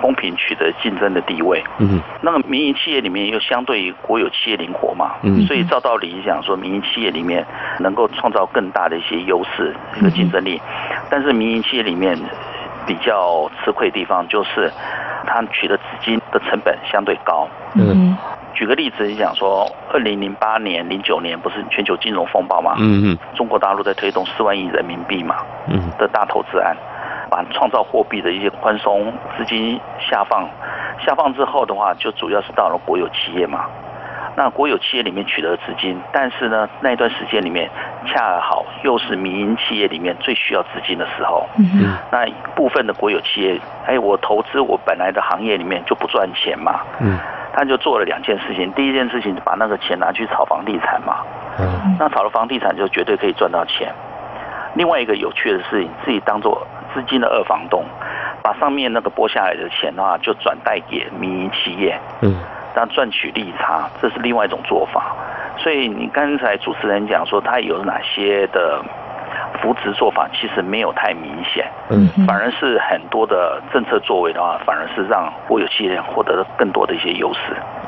[0.00, 1.62] 公平取得竞争的地位。
[1.78, 7.46] 嗯，那个民营企业里面又相对于国有企业灵活嘛，嗯，所以照道理讲说，民营企业里面
[7.80, 10.58] 能够创造更大的一些优势、一个竞争力，
[11.10, 12.18] 但是民营企业里面
[12.86, 14.70] 比较吃亏的地方就是
[15.26, 17.48] 它取得资金的成本相对高。
[17.74, 18.16] 嗯。
[18.54, 22.74] 举个例子，你讲说，二零零八年、零九年不是全球金融风暴嘛？
[22.78, 23.18] 嗯嗯。
[23.34, 25.36] 中国大陆在推动四万亿人民币嘛？
[25.68, 25.90] 嗯。
[25.98, 26.76] 的大投资案，
[27.30, 30.46] 把创造货币的一些宽松资金下放，
[31.04, 33.64] 下放之后的话，就主要是到了国有企业嘛。
[34.34, 37.68] 那国有企业里面取得资金，但是呢，那段时间里面
[38.06, 41.46] 恰好又是民营企业里面最需要资金的时候。
[41.58, 41.96] 嗯。
[42.10, 46.80] 那部分的国有企业，哎，我投资我本来的行业里面就不赚钱嘛。
[47.00, 47.18] 嗯。
[47.54, 51.18] 他就做了两件事情，第一件事情把那个钱拿去炒房地产嘛，
[51.58, 53.92] 嗯，那炒了房地产就绝对可以赚到钱。
[54.72, 57.84] 另外一个有趣的是，自己当做资金的二房东，
[58.42, 62.34] 把上面那个拨下来的钱的话，就转贷给民营企业，嗯，
[62.74, 65.14] 让赚取利差，这是另外一种做法。
[65.58, 68.82] 所以你刚才主持人讲说他有哪些的
[69.60, 77.40] 扶持做法，其实没有太明显，嗯，反而是很多的政策作为的话，反而是让国有企业获得更多的一些优势。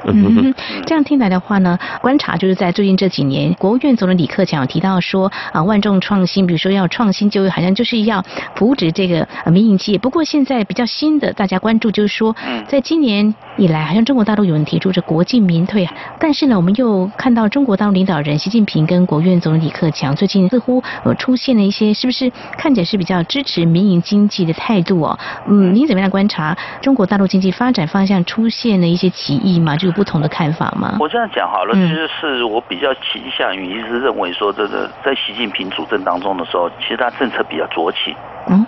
[0.07, 0.55] 嗯，
[0.87, 8.23] 这样听来的话呢，观察就是在最近这几年，国务院总理李克强提到说啊，万众创新，比如说要创新就业，好像就是要
[8.55, 9.99] 扶植这个民营企业。
[9.99, 15.89] 不过现在比较新的，大家关注就是说，在今年以来，好像中国大陆有人提出这国进民退，
[16.19, 25.19] 但是呢，我们又看到中国大陆领导人习近平跟国务院总理李克强最近似乎呃出现了一些，是不是看起来是比较支持民营经济的态度哦？
[25.47, 29.77] 嗯，您怎么样观察中国大陆经济发展方向出现了一些歧义吗？
[29.77, 30.97] 就有不同的看法吗？
[31.01, 38.15] 我这样讲好了，其实是我比较倾向于，一直认为说，这个在习近平主政当中的时候，其实他政策比较酌情。
[38.49, 38.67] 嗯。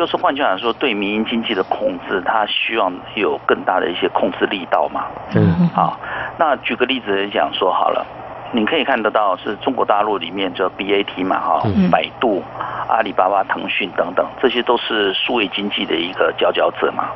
[0.00, 5.04] 就是换句话说，对民营经济的控制，它希望有更大的一些控制力道嘛。
[5.34, 5.68] 嗯。
[5.74, 6.00] 好，
[6.38, 8.06] 那举个例子来讲说好了，
[8.50, 12.42] 你可以看得到，是中国大陆里面就 BAT 嘛，哈，百度、
[12.88, 17.10] 阿里巴巴、腾讯等等，这些都是数位经济的一个佼佼者嘛。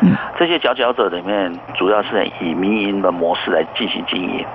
[0.00, 0.16] 嗯。
[0.38, 4.46] 这些佼佼者里面，主要是以民营的模式来进行经营。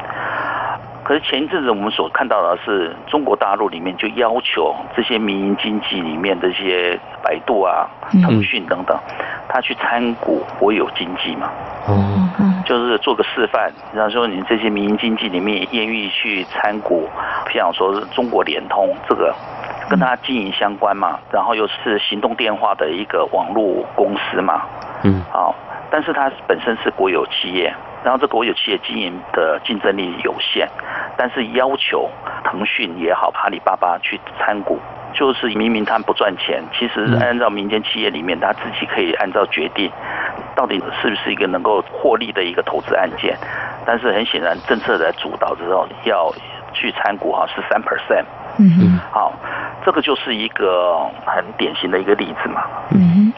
[1.06, 7.88] 可是前一阵子我们所看到的是，中国大陆里面就要求这些民营经济里面的一些百度啊、
[8.24, 8.98] 腾讯等等，
[9.48, 11.52] 他去参股国有经济嘛。
[11.86, 12.28] 哦。
[12.66, 17.08] 就是做个示范，比方说你这些民营经济里面愿意去参股，
[17.46, 19.32] 譬如说中国联通这个，
[19.88, 24.64] 跟他经营相关嘛，然后又是行动电话的一个网络公司嘛。
[25.04, 25.22] 嗯。
[25.32, 25.54] 好，
[25.92, 27.72] 但是它本身是国有企业。
[28.06, 30.70] 然后这国有企业经营的竞争力有限，
[31.18, 32.08] 但是要求
[32.44, 34.80] 腾讯也好，阿里巴巴去参股，
[35.12, 39.92] 就是明明他们不赚钱，其实按照民间企业里面，他自己可以按照决定，
[40.56, 43.36] 到底是不是一个能够获利的一个投资案件。
[43.88, 46.32] 但是很显然，政策在主导之后要
[46.74, 48.26] 去参股哈，是三 percent。
[48.60, 49.00] 嗯哼。
[49.12, 49.34] 好，
[49.84, 50.96] 这个就是一个
[51.26, 52.66] 很典型的一个例子嘛。
[52.92, 53.34] 嗯。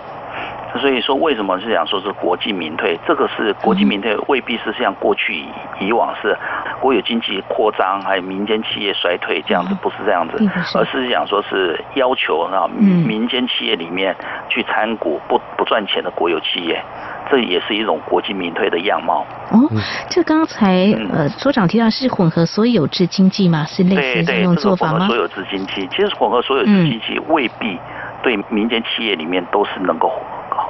[0.80, 2.98] 所以说，为什么是讲说是国进民退？
[3.08, 5.44] 这个是国进民退，未必是像过去
[5.80, 6.38] 以往是
[6.80, 10.38] 国有经济扩张，还有民间企业衰退这样子，不是这样子，
[10.76, 14.16] 而是讲说是要求啊民间企业里面
[14.50, 16.82] 去参股不不赚钱的国有企业，
[17.30, 19.26] 这也是一种国进民退的样貌。
[19.52, 19.70] 哦，
[20.10, 23.66] 这刚才呃所长提到是混合所有制经济嘛？
[23.66, 25.00] 是类似这种做法吗？
[25.00, 27.80] 混合所有制经济，其实混合所有制经济未必
[28.24, 30.12] 对民间企业里面都是能够。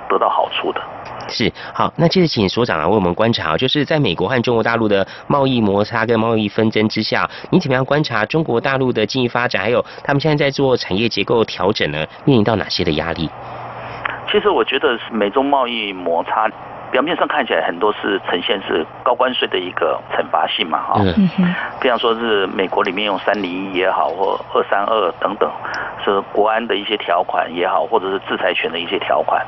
[0.10, 0.82] 得到好处的，
[1.30, 1.92] 是好。
[1.96, 12.06] 那接着请所长来为我们观察，就是在美国和中国大陆的贸易摩擦跟贸易纷争之下，你怎么样观察中国大陆的经济发展，还有他们现在在做产业结构调整呢？
[12.26, 13.30] 面临到哪些的压力？
[14.32, 16.50] 其实我觉得是美中贸易摩擦。
[16.90, 21.30] 表面上看起来很多是呈现是高关税的一个惩罚性嘛，哈，嗯
[21.82, 25.52] 比方说是美国里面用三零一也好，或二三二等等，
[26.06, 29.46] 是国安的一些条款也好，或者是制裁权的一些条款，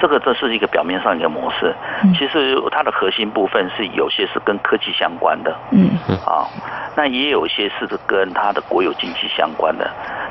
[0.00, 1.74] 这个这是一个表面上一个模式，
[2.18, 5.90] 其实它的核心部分是有些是跟科技相关的，嗯，
[6.26, 6.48] 啊，
[6.96, 9.90] 那也有一些是跟它的国有经济相关的，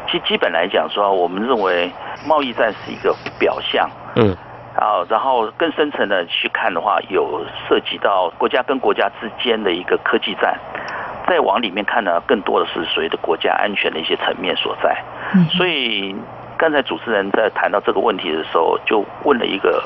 [0.09, 1.91] 其基本来讲说，我们认为
[2.27, 4.35] 贸易战是一个表象，嗯。
[4.75, 10.57] 啊，然后更深层的去看的话，有涉及到国家跟国家之间的一个科技战，
[11.27, 14.95] 再往里面看呢，更多的是所谓的国家安全的一些层面所在。
[15.49, 16.15] 所以
[16.59, 19.81] 刚才主持人在谈到这个问题的时候，就问了一个，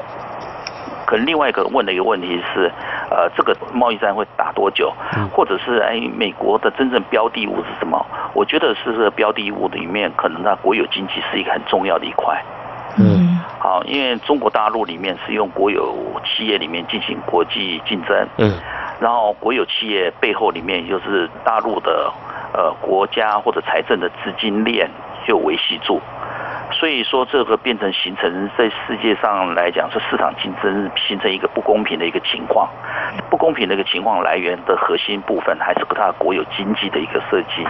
[1.06, 2.72] 可能另外一个问的一个问题是，
[3.12, 4.92] 呃，这个贸易战会打多久？
[5.32, 8.04] 或者是哎，美国的真正标的物是什么？
[8.34, 12.44] 我觉得是这个标的物里面，可能它国有经济是一个很重要的一块。
[12.98, 15.96] 嗯，好，因为中国大陆里面是用国有
[16.26, 18.52] 企业里面进行国际竞争，嗯，
[19.00, 22.12] 然后国有企业背后里面就是大陆的
[22.52, 24.90] 呃国家或者财政的资金链
[25.26, 26.00] 就维系住，
[26.72, 32.70] 所以说这个变成形成在世界上来讲是市场竞争形成一个不公平的一个情况，
[33.30, 37.66] 不公平的一个情况来源的核心部分还是它国有经济的一个设计。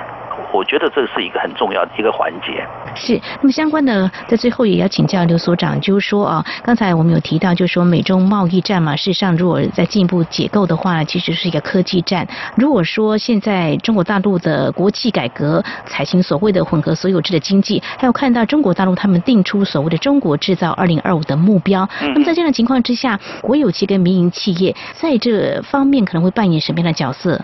[0.53, 2.65] 我觉得这是一个很重要的一个环节。
[2.95, 12.27] 是，那么相关的，在最后也要请教刘所长，就是说啊，刚才我们有提到，就是说美中贸易战嘛，事实上如果再进一步解构的话，其实是一个科技战。
[12.55, 27.39] 如果说现在中国大陆的国际改革采行所谓的混合所有制的经济，还有看到中国大陆他们定出所谓的中国制造二零二五的目标，那么在这样的情况之下，国有企跟民营企业在这方面可能会扮演什么样的角色？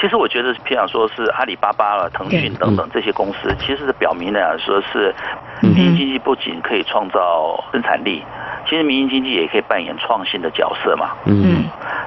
[0.00, 5.12] 其实我觉得，譬如说是阿里巴巴了、腾讯等等这些公司，其实是表明了说是
[5.60, 8.24] 民营经济不仅可以创造生产力，
[8.68, 11.10] 其实民营经济也可以扮演创新的角色嘛。
[11.26, 11.64] 嗯，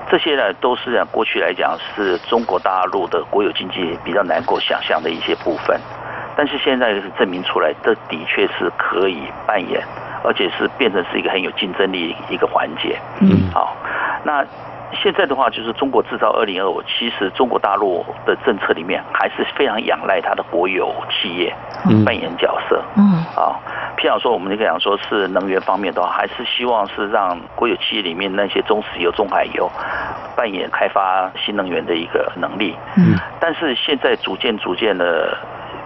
[0.09, 5.77] 这些呢都是过去来讲是中国大陆的国有经济比较难够想象的一些部分，
[6.37, 9.83] 但是现在是证明出来，这的确是可以扮演，
[10.23, 12.97] 而且是变成是一个很有竞争力一个环节。
[13.19, 13.75] 嗯，好，
[14.23, 14.45] 那。
[14.93, 21.55] 现在的话，就是中国制造二零二五，其实中国大陆的政策里面还是非常仰赖它的国有企业
[22.05, 22.81] 扮演角色。
[22.97, 23.55] 嗯，啊，
[23.97, 29.71] 譬如说我们就讲说是能源方面的话，还是希望是让国有企业里面那些中石油、中海油
[30.35, 32.75] 扮演开发新能源的一个能力。
[32.97, 35.37] 嗯，但是现在逐渐逐渐的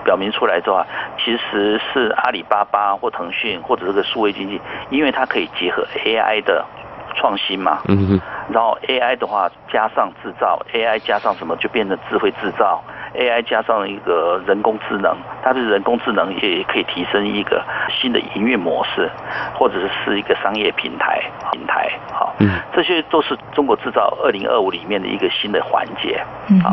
[0.04, 0.86] 表明出来的话，
[1.24, 6.66] 其实是阿里巴巴或腾讯或者这个数位经济，因为它可以结合 AI 的。
[7.16, 8.20] 创新嘛，嗯
[8.52, 12.84] 然后 AI 的话加上制造，AI 加上什么就变成智慧制造
[13.16, 19.10] ，AI 加上一个人工智能，它的人工智能也可以提升一个新的营运模式，
[19.56, 21.20] 或者是是一个商业平台
[21.52, 26.72] 平台，好，嗯，这些都是中国制造二零二五里面的一个新的环节，嗯，好。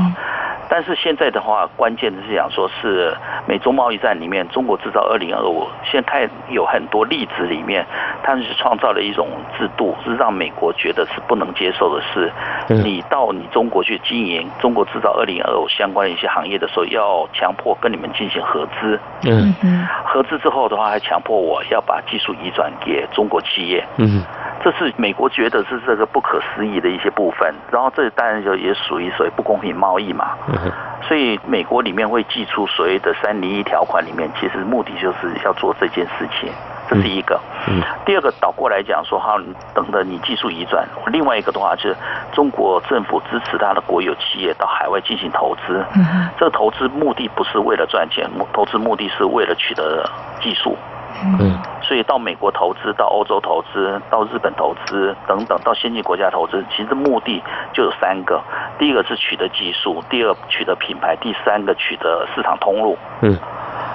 [0.69, 3.15] 但是现在的话，关键的是讲说是
[3.47, 7.85] 美中贸易战里面，中国制造二零二五，现在看有很多例子里面，
[8.23, 9.29] 他们是创造了一种
[9.59, 12.33] 制度，是让美国觉得是不能接受的是，
[12.69, 19.55] 你到你中国去经营中国制造二零二五相关的一些行业的时候，要强迫跟你们进行合资，嗯。
[19.63, 24.25] 嗯，合资之后的话，还强迫我要把技术移转给中国企业，嗯。
[24.65, 30.37] 这是美国觉得是这个不可思议的一些部分，然后这当然就也属于所谓不公平贸易嘛。
[31.03, 36.49] 所以美国里面会寄出所谓的三零一条款，里面其实目的就是要做这件事情，
[36.95, 37.41] 这是一个。
[37.69, 39.37] 嗯第二个倒过来讲说，哈，
[39.73, 40.87] 等着你技术移转。
[41.07, 41.97] 另外一个的话就是
[42.33, 45.85] 中国政府支持他的国有企业到海外进行投资。
[45.95, 50.05] 嗯这个投资目的不是为了赚钱，投资目的是为了取得
[50.41, 50.77] 技术。
[51.39, 57.41] 嗯，所以到美国投资，到欧洲投资，到日本投资等等，到先进国家投资，其实目的
[57.73, 58.43] 就有三个：
[58.79, 62.99] 第一个是取得技术，第二取得品牌，第三个取得市场通路。
[63.21, 63.39] 嗯，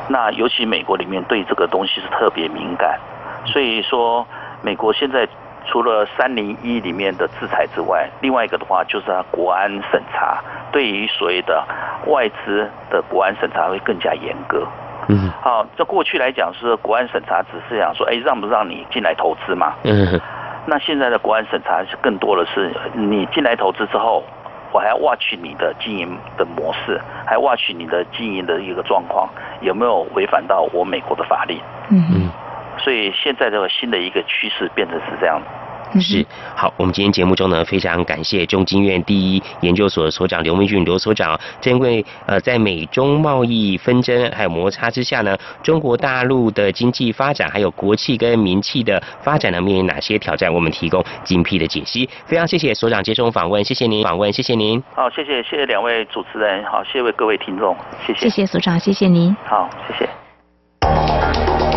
[0.07, 2.99] 那尤其美国里面对这个东西是特别敏感，
[3.45, 4.25] 所以说
[4.61, 5.27] 美国现在
[5.65, 10.41] 除了三零一里面的制裁之外，另外一个的话就是它国安审查，
[10.71, 11.61] 对于所谓的
[12.05, 14.65] 外资的国安审查会更加严格。
[15.09, 19.73] 嗯，好，这过去来讲是国安审查，只是想说，哎，让不让你进来投资嘛？
[19.83, 20.19] 嗯，
[20.65, 24.23] 那现在的国安审查是更多的是，你进来投资之后，
[24.71, 29.29] 我还要 watch 你的经营的模式，还 watch 你的经营的一个状况
[29.61, 31.59] 有没有违反到我美国的法律？
[31.89, 32.29] 嗯嗯，
[32.77, 35.41] 所以现在这个新的一个趋势变成是这样。
[35.99, 36.25] 是
[36.55, 50.53] 好，我们今天节目中呢，非常感谢中经院第一研究所所长刘明俊刘所长，因为呃，在美中贸易纷争还有摩擦之下呢，中国大陆的经济发展还有国企跟民企的发展呢，面临哪些挑战？
[50.53, 52.09] 我们提供精辟的解析。
[52.25, 54.81] 非常谢谢所长接受访问，谢谢您访问，谢谢您。
[54.93, 57.75] 好，谢谢谢谢两位主持人，好，谢谢各位听众，
[58.05, 58.19] 谢谢。
[58.21, 59.35] 谢谢所长，谢谢您。
[59.45, 61.76] 好，谢谢。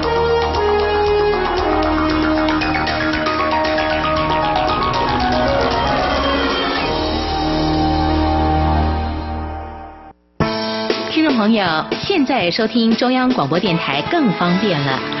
[11.35, 11.63] 朋友，
[11.99, 15.20] 现在收听中央广播电台更方便了。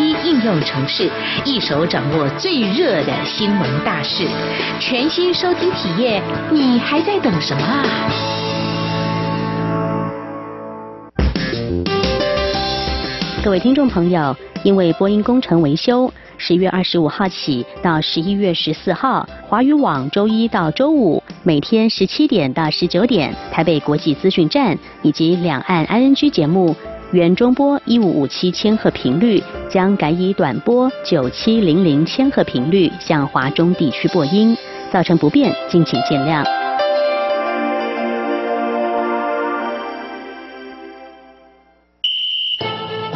[0.00, 1.10] 一应用城市，
[1.44, 4.26] 一手掌握最热的新闻大事，
[4.80, 7.84] 全新收听体验，你还在等什么啊？
[13.44, 16.10] 各位听众朋友，因为播音工程维修。
[16.42, 26.74] 十月二十五号起到十一月十四号，华语网周一到周五每天十七点到十九点，台北国际资讯站以及两岸 ING 节目
[27.12, 34.56] 原中波一五五七千赫频率将改以短波九七零零千赫频率向华中地区播音，
[34.92, 36.44] 造成不便，敬请见谅。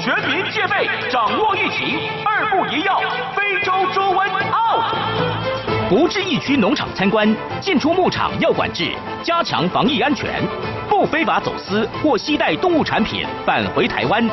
[0.00, 2.98] 全民戒备，掌握疫情，二步一要，
[3.36, 5.88] 非洲猪瘟 out。
[5.88, 8.90] 不至疫区农场参观，进出牧场要管制，
[9.22, 10.42] 加强防疫安全。
[10.96, 14.24] 不非法走私或携带动物产品返回台湾，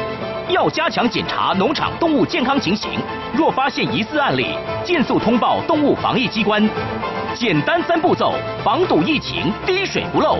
[0.47, 2.91] 要加强检查农场动物健康情形。
[3.33, 6.63] 若发现疑似案例，尽速通报动物防疫机关。
[7.33, 10.37] 简单三步骤，防堵疫情，滴水不漏。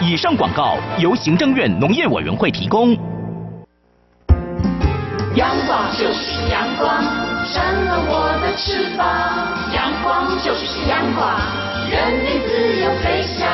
[0.00, 2.88] 以上广告由行政院农业委员会提供。
[5.36, 7.00] 阳光就是阳光，
[7.46, 9.06] 扇了我的翅膀。
[9.72, 11.30] 阳光就是阳光，
[11.94, 13.46] 人民自由飞翔。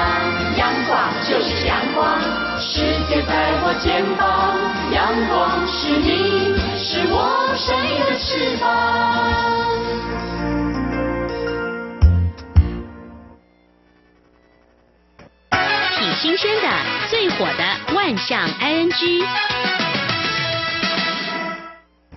[0.57, 2.19] 阳光就是阳光，
[2.59, 4.57] 世界在我肩膀。
[4.91, 8.65] 阳光是你，是我生命的翅膀。
[15.99, 16.69] 挺新鲜的，
[17.11, 19.23] 最火的万象 ING。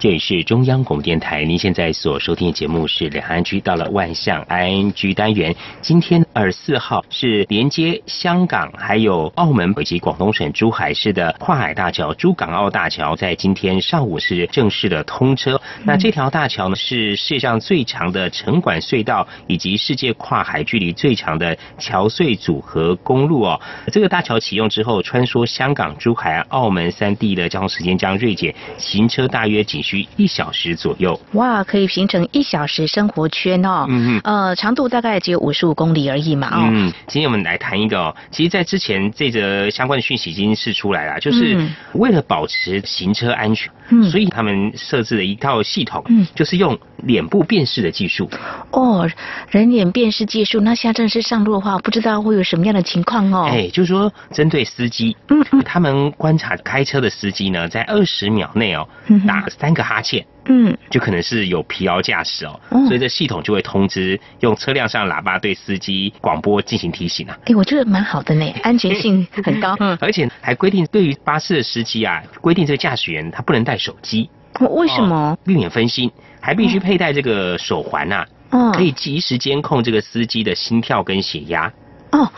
[0.04, 5.56] 这里是中央广播电台，您现在所收听的节目是两岸居到了万象 ING 单元。
[5.82, 15.62] 今天二十四号是连接香港、还有澳门以及广东省珠海市的跨海大桥——珠港澳大桥，在今天上午是正式的通车。
[15.86, 23.62] 那这条大桥呢，是世界上最长的城管隧道，以及世界跨海距离最长的桥隧组合公路哦。
[23.90, 31.20] 这个大桥启用之后，穿梭香港、珠海、澳门三地的交通时间将锐减，行车大约仅需一小时左右。
[31.34, 33.86] 哇，可以形成一小时生活圈哦。
[33.90, 36.48] 嗯嗯呃，长度大概只有五十五公里而已嘛。
[36.48, 36.70] 哦。
[36.72, 41.58] 嗯，今天我们来谈一个哦，其实，在之前这则相关的讯息已经是出来了，就是
[41.94, 48.30] 为了保持行车安全，嗯所以他们设置了一套系统，嗯，就是用脸部辨识的技术。
[48.72, 49.08] 哦，
[49.50, 53.48] 人脸辨识技术，那现在正式上路的话，不知道会有什么样的情况哦。
[53.52, 58.88] 哎，就是说针对司机，嗯嗯，他们观察开车的司机呢，在二十秒内哦，
[59.28, 60.26] 打三个哈欠。
[60.46, 67.38] 嗯，就可能是有疲劳驾驶哦，所以这系统就会通知，用车辆上喇叭对司机广播进行提醒啊。
[67.46, 69.74] 哎，我觉得蛮好的呢， 安全性很高。
[69.80, 74.30] 嗯， 而且还规定，对于巴士的司机啊，规定这个驾驶员他不能带手机。
[74.60, 75.38] 为什么？
[75.46, 76.12] 避免分心，
[76.44, 81.72] 还必须佩戴这个手环呐、嗯可以及时监控这个司机的心跳跟血压。
[82.14, 82.30] 哦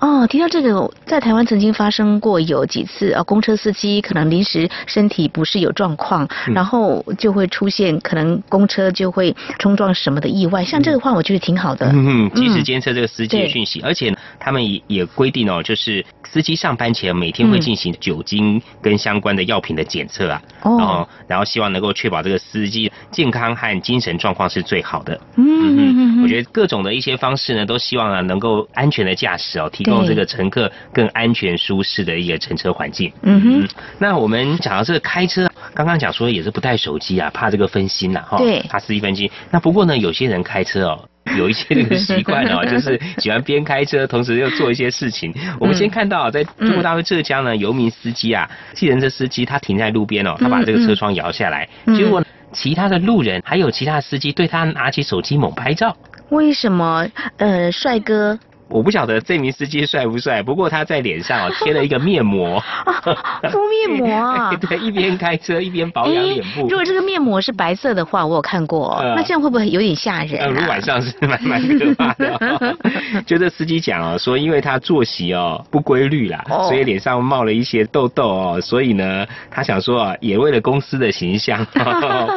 [0.00, 6.54] 哦，提到这个，在台湾曾经发生过有几次呃，公车司机可能临时身体不适有状况，嗯。
[6.54, 10.62] 然后就会出现可能公车就会冲撞什么的意外。
[10.62, 11.90] 像这个话，我觉得挺好的。
[11.94, 21.08] 嗯，及时监测这个司机的讯息，而且他们也也规定哦，就是司机上班前每天会进行酒精跟相关的药品的检测啊，哦。
[21.26, 25.18] 然后希望能够确保这个司机健康和精神状况是最好的。
[25.36, 26.22] 嗯嗯嗯。
[26.22, 33.12] 我觉得各种的一些方式呢，都希望啊能够安全的驾驶哦，提供这个乘客更安全舒适的一个乘车环境。
[33.22, 33.68] 嗯哼，
[33.98, 39.30] 那我们讲到这个开车，刚刚讲说也是不带手机啊，怕这个分心呐、哈，对怕司机分心。
[39.50, 41.08] 那不过呢，有些人开车哦。
[41.38, 45.32] 有一些这个习惯哦， 就是喜欢边开车，同时又做一些事情。
[45.58, 55.96] 我们先看到，在中国大陆浙江呢，有一名司机啊，计程车司机，他停在路边哦，他把这个车窗摇下来，嗯结果其他的路人还有其他司机对他拿起手机猛拍照。
[56.30, 57.06] 为什么？
[57.38, 58.38] 呃，帅哥
[58.72, 62.62] 我不晓得这名司机帅不帅，不过他在脸上哦贴了一个面膜，
[63.50, 66.70] 敷面膜啊 对，一边开车一边保养脸部如。
[66.70, 70.68] 果这个面膜是白色的话，我有看过，呃那这样会不会有点吓人呃，如果啊？
[70.68, 72.76] 晚上是蛮蛮可怕的、哦。
[73.26, 81.64] 就这司机讲哦，说因为他作息哦不规律啦，哦所以脸上冒了一些痘痘哦，所以呢，他想说啊，也为了公司的形象，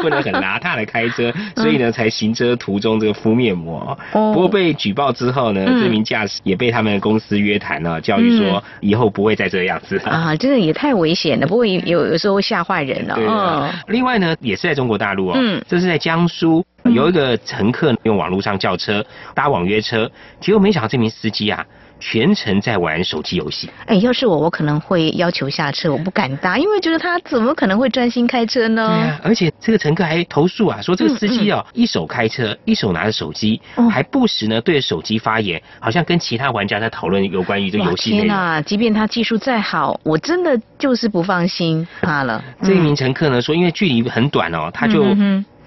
[0.02, 3.98] 不能很邋遢的开车，所以呢才行车途中这个敷面膜。
[4.12, 9.98] 哦不过被举报之后呢，嗯这名驾驶也被他们公司约谈了，教育说以后不会再这样子。
[10.06, 13.16] 啊， 这个也太危险了，不过有有时候会吓坏人了。
[13.16, 13.74] 对嗯的。
[13.88, 16.66] 另外呢，也是在中国大陆哦，嗯这是在江苏。
[16.94, 19.04] 有一个乘客用网络上叫车，
[19.34, 20.08] 搭网约车，
[20.40, 21.66] 结果没想到这名司机啊，
[22.00, 23.70] 全程在玩手机游戏。
[23.86, 28.84] 哎，要是我，我可能会要求下车，我不敢搭，因为觉得他怎么可能会专心开车对呢？
[28.88, 38.28] 啊，而且这个乘客还投诉啊，说这个司机哦，一手开车，一手拿着手机，哦还不时呢对着手机发言，好像跟其他玩家在讨论有关于这个游戏内容。
[38.28, 38.62] 天哪！
[38.62, 42.44] 即便他技术再好，我真的就是不放心他了。
[42.62, 45.06] 这一名乘客呢说，因为距离很短哦，他就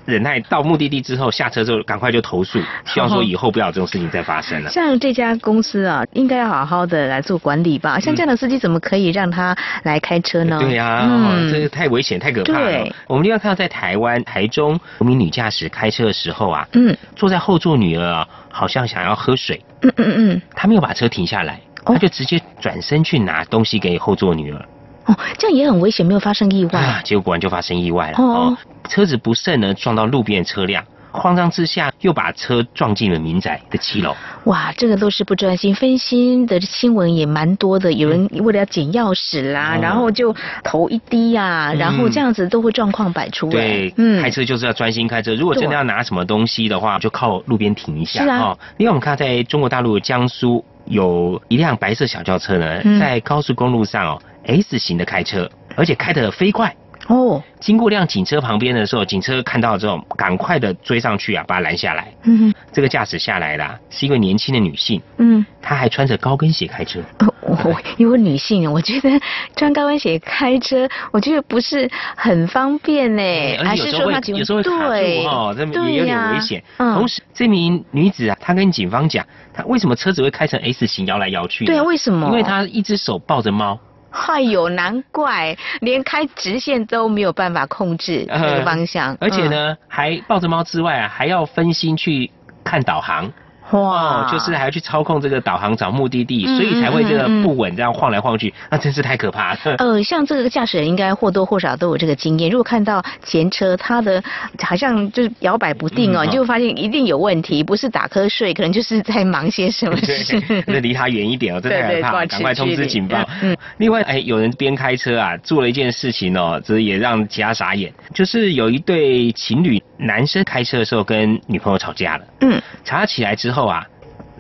[0.09, 4.71] 忍耐到目的地之后下车之后赶快就投诉，希望说以后不要有这种事情再发生了。
[4.73, 8.01] 像这家公司啊，应该要好好的来做管理吧？
[8.01, 10.59] 像这样的司机怎么可以让他来开车呢？
[10.59, 12.89] 对呀，嗯，这个太危险太可怕了。
[13.07, 24.65] 我们另外看到在台湾台中，一名女驾驶开车的时候啊，嗯，坐在后座女儿啊，好像想要喝水，嗯嗯嗯，她没有把车停下来，她就直接转身去拿东西给后座女儿。
[25.09, 27.01] 哦，这样也很危险，没有发生意外啊。
[27.03, 28.57] 结果果然就发生意外了哦，
[28.89, 34.15] 车子不慎呢撞到路边车辆，慌张之下又把车撞进了民宅的七楼。
[34.45, 43.49] 哇，这个都是不专心分心的新闻也蛮多的，有人为了要捡钥匙啦，然后就头一低呀，然后这样子都会状况百出。
[43.49, 48.57] 对，嗯，开车就是要专心开车，如果真的要拿什么东西的话，就靠路边停一下啊。
[48.77, 54.21] 另外我们看在中国大陆江苏有一辆白色小轿车呢，在高速公路上哦。
[54.49, 56.75] S 型的开车，而且开得飞快
[57.07, 57.43] 哦。
[57.61, 62.13] 经过辆警车旁边的时候，警车看到之后，赶快的追上去啊，把他拦下来。
[62.25, 65.01] 嗯，这个驾驶下来啦是一位年轻的女性。
[65.19, 67.01] 嗯，她还穿着高跟鞋开车。
[67.41, 69.11] 我因为女性，我觉得
[69.57, 73.23] 穿高跟鞋开车，我觉得不是很方便呢。
[73.65, 76.63] 还是说她有时候会卡住哈，这也有点危险。
[76.77, 81.65] 同时，这名女子啊，她跟警方讲，她为什么车子会开成 S 型摇来摇去？
[81.65, 82.29] 对啊，为什么？
[82.29, 83.79] 因为她一只手抱着猫。
[84.11, 92.31] 哎呦，难怪连开直线都没有办法控制这个方向，而且呢，还抱着猫之外啊，还要分心去
[92.65, 93.33] 看导航。
[93.73, 99.59] 哇，就是还要去操控这个导航找目的地，所以才会这个不稳，这样晃来晃去，那真是太可怕了。
[99.79, 104.23] 呃，像这个驾驶人应该或多或少都有这个经验，如果看到前车他的
[104.63, 110.65] 好像就是摇摆不定哦，你就发现一定有问题，不是打瞌睡，可能就是在忙些什么 事。
[110.67, 113.19] 那离他远一点哦，真的害怕，赶快通知警报。
[113.43, 113.57] 嗯。
[113.79, 122.25] 另外，哎，有人边开车啊，做了一件事情哦，这也让其他傻眼，就是有一对情侣，男生开车的时候跟女朋友吵架了。
[122.41, 122.63] 嗯。
[122.85, 123.67] 吵起来之后。
[123.67, 123.85] 啊，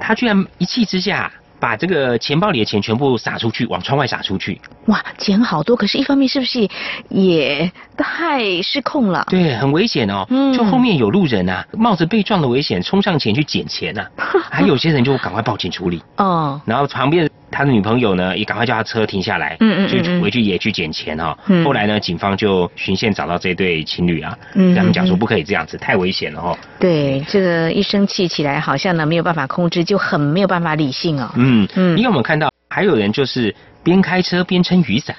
[0.01, 1.31] 他居然一气之下
[1.61, 4.61] 把这个钱包里的钱全部撒出去，往窗外撒出去。
[4.87, 6.69] 哇，钱好多，可是一方面是不是
[7.09, 9.27] 也太失控了？
[9.29, 10.25] 对，很危险哦。
[10.31, 14.07] 嗯，就后面有路人啊，冒着被撞的危险冲上前去捡钱呐，
[14.49, 16.01] 还 有些人就赶快报警处理。
[16.19, 17.29] 哦，然后旁边。
[17.51, 21.36] 他的女朋友呢，也赶快叫他车停下来，嗯嗯，就回去也去捡钱哈。
[21.64, 26.59] 后来呢，警方就循线找到这对情侣啊，跟他们讲说不可以这样子，太危险了哈。
[26.78, 31.30] 对，这个一生气起来，好像呢没有办法控制，就很没有办法理性哦。
[31.36, 35.16] 嗯嗯，因为我们看到还有人就是边开车边撑雨伞。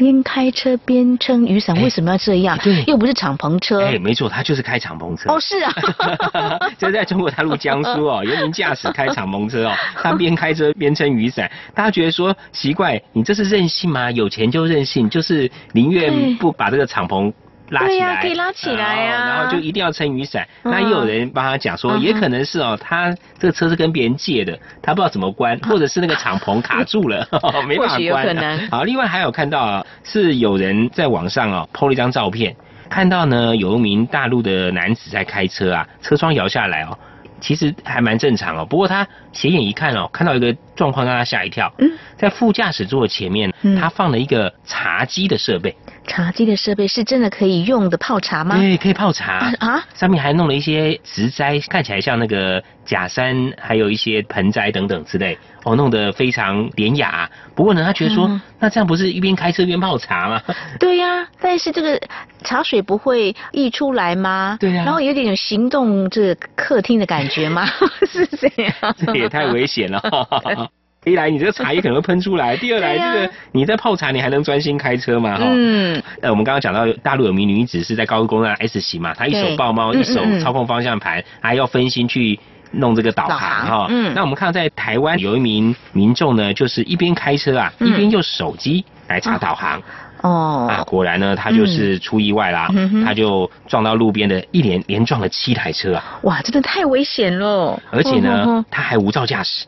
[0.00, 2.56] 边开车边撑雨伞，为什么要这样？
[2.64, 3.82] 对，又不是敞篷车。
[3.82, 5.30] 哎，没错，他就是开敞篷车。
[5.30, 5.70] 哦，是啊，
[6.80, 14.10] 这在中国大陆江苏哦，有人驾驶开敞篷车哦，他边开车边撑雨伞，大家觉得说奇怪，你这是任性吗？
[14.10, 17.30] 有钱就任性，就是宁愿不把这个敞篷。
[17.70, 19.28] 拉起来，可以拉起来呀。
[19.28, 20.46] 然后就一定要撑雨伞。
[20.62, 27.26] 那也有人帮他讲说，也可能是哦，他这个车是跟别人借的，他不知道怎么关，或者是那个敞篷卡住了，
[27.66, 28.68] 没办法关。
[28.70, 32.54] 好，另外还有看到啊，是有人在网上哦，PO 了一张照片，
[32.88, 36.98] 看到呢有一名大陆的男子在开车啊，车窗摇下来哦。
[37.40, 41.70] 其实还蛮正常哦，不过他斜眼一看哦，看到一个状况让他吓一跳。
[41.76, 45.76] 嗯，在副驾驶座前面，他放了一个茶几的设备。
[46.06, 48.56] 茶几的设备是真的可以用的泡茶吗？
[48.56, 49.84] 对，可以泡茶啊。
[49.92, 55.36] 上面还弄了一些植栽，看起来像那个假山，还有一些盆栽等等之类。
[55.64, 57.30] 哦，弄得非常典雅。
[57.54, 60.42] 不过呢，他觉得说，那这样不是一边开车一边泡茶吗？
[60.80, 62.00] 对呀，但是这个
[62.42, 64.56] 茶水不会溢出来吗？
[64.58, 64.84] 对呀。
[64.84, 67.66] 然后有点行动这客厅的感觉吗？
[68.10, 68.72] 是这样。
[69.06, 70.00] 这也太危险了。
[71.04, 75.38] 一来你这个茶叶可能会喷出来，第二来这个你在泡茶，你还能专心开车吗？
[75.40, 76.02] 嗯。
[76.20, 82.38] 呃，我们刚刚讲到大陆有名女子是在高速公路上 S 型嘛，她一手抱猫，一手操控方向盘，还要分心去。
[82.72, 89.82] 弄这个导航哈，嗯，那我们看到在台湾有一名民众呢，就是一边开车啊，一边用手机来查导航，
[90.22, 92.68] 哦，啊，果然呢，他就是出意外啦，
[93.04, 99.66] 他就撞到路边的一连连撞了七台车啊，哇，真的太危险了，而且呢，他还无照驾驶，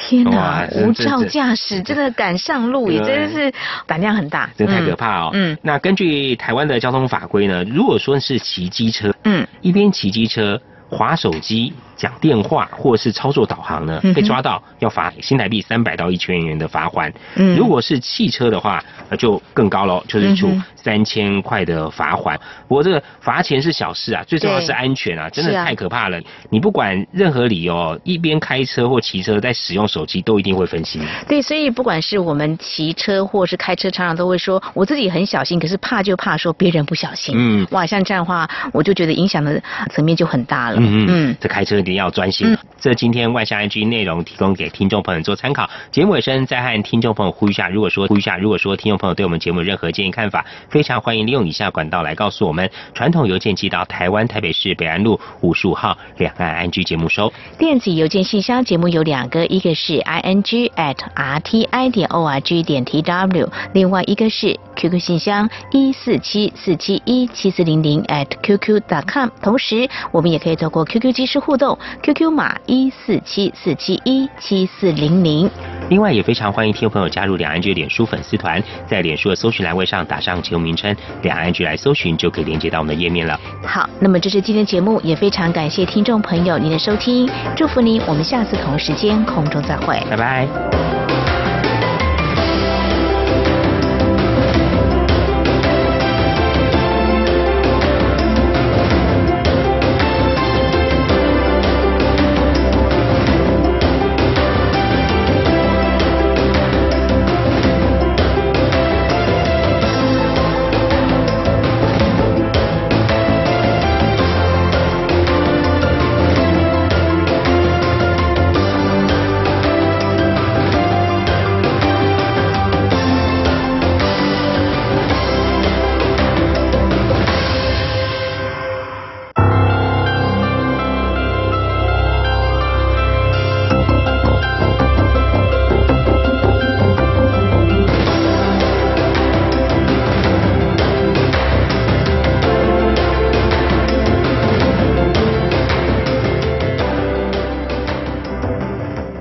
[0.00, 3.52] 天哪，无照驾驶 真的敢上路也真的是
[3.86, 10.60] 胆量很大，真的太可怕哦，嗯，那根据台湾的交通法规呢，如果说是骑机车，嗯，一边骑机车。
[10.92, 17.12] 滑手机讲电话或是操作导航呢，被抓到要罚新台币三百到一千元的罚款。
[17.36, 22.40] 嗯，如果是汽车的话，那就更高喽，就是处三千块的罚款。
[22.66, 26.18] 不过这个罚钱是小事啊，最重要是安全啊，真的太可怕了。
[26.48, 31.02] 你不管任何理由，一边开车或骑车在使用手机，都一定会分心。
[31.28, 37.34] 对，所以不管是我们骑车或是开车，常常都会说，我自己很小心，可是怕就怕说别人不小心。
[37.36, 40.76] 嗯，哇，像这样的话，我就觉得影响的层面就很大了。
[40.78, 42.56] 嗯嗯，这开车一定要专心。
[42.80, 45.68] 这今天万象 I G 内容提供给听众朋友做参考。
[45.90, 52.70] 节目尾声再和听众朋友呼吁一下，如果说呼吁一下，如果说听众朋友对我们节目任何建议看法，非常欢迎利用以下管道来告诉我们。
[52.94, 57.30] 传统邮件寄到台湾台北市北安路五十五号两岸安居节目收。
[57.58, 64.98] 电子邮件信箱节目有两个，一个是 i n g at r t i 点 o r g 点 t w，另外一个是 QQ
[64.98, 69.28] 信箱一四七四七一七四零零 at qq dot com。
[69.42, 71.69] 同时，我们也可以透过 QQ 即时互动
[72.02, 75.50] ，QQ 码一四七四七一七四零零。
[75.88, 83.38] 另外，也非常欢迎听众朋友加入两岸局脸书粉丝团，在脸书的搜寻栏位上打上节目名称“两岸局”来搜寻，就可以连接到我们的页面了。
[83.64, 91.09] 好，那么这是今天节目，也非常感谢听众朋友您的收听，祝福您，我们下次同时间空中再会，拜拜。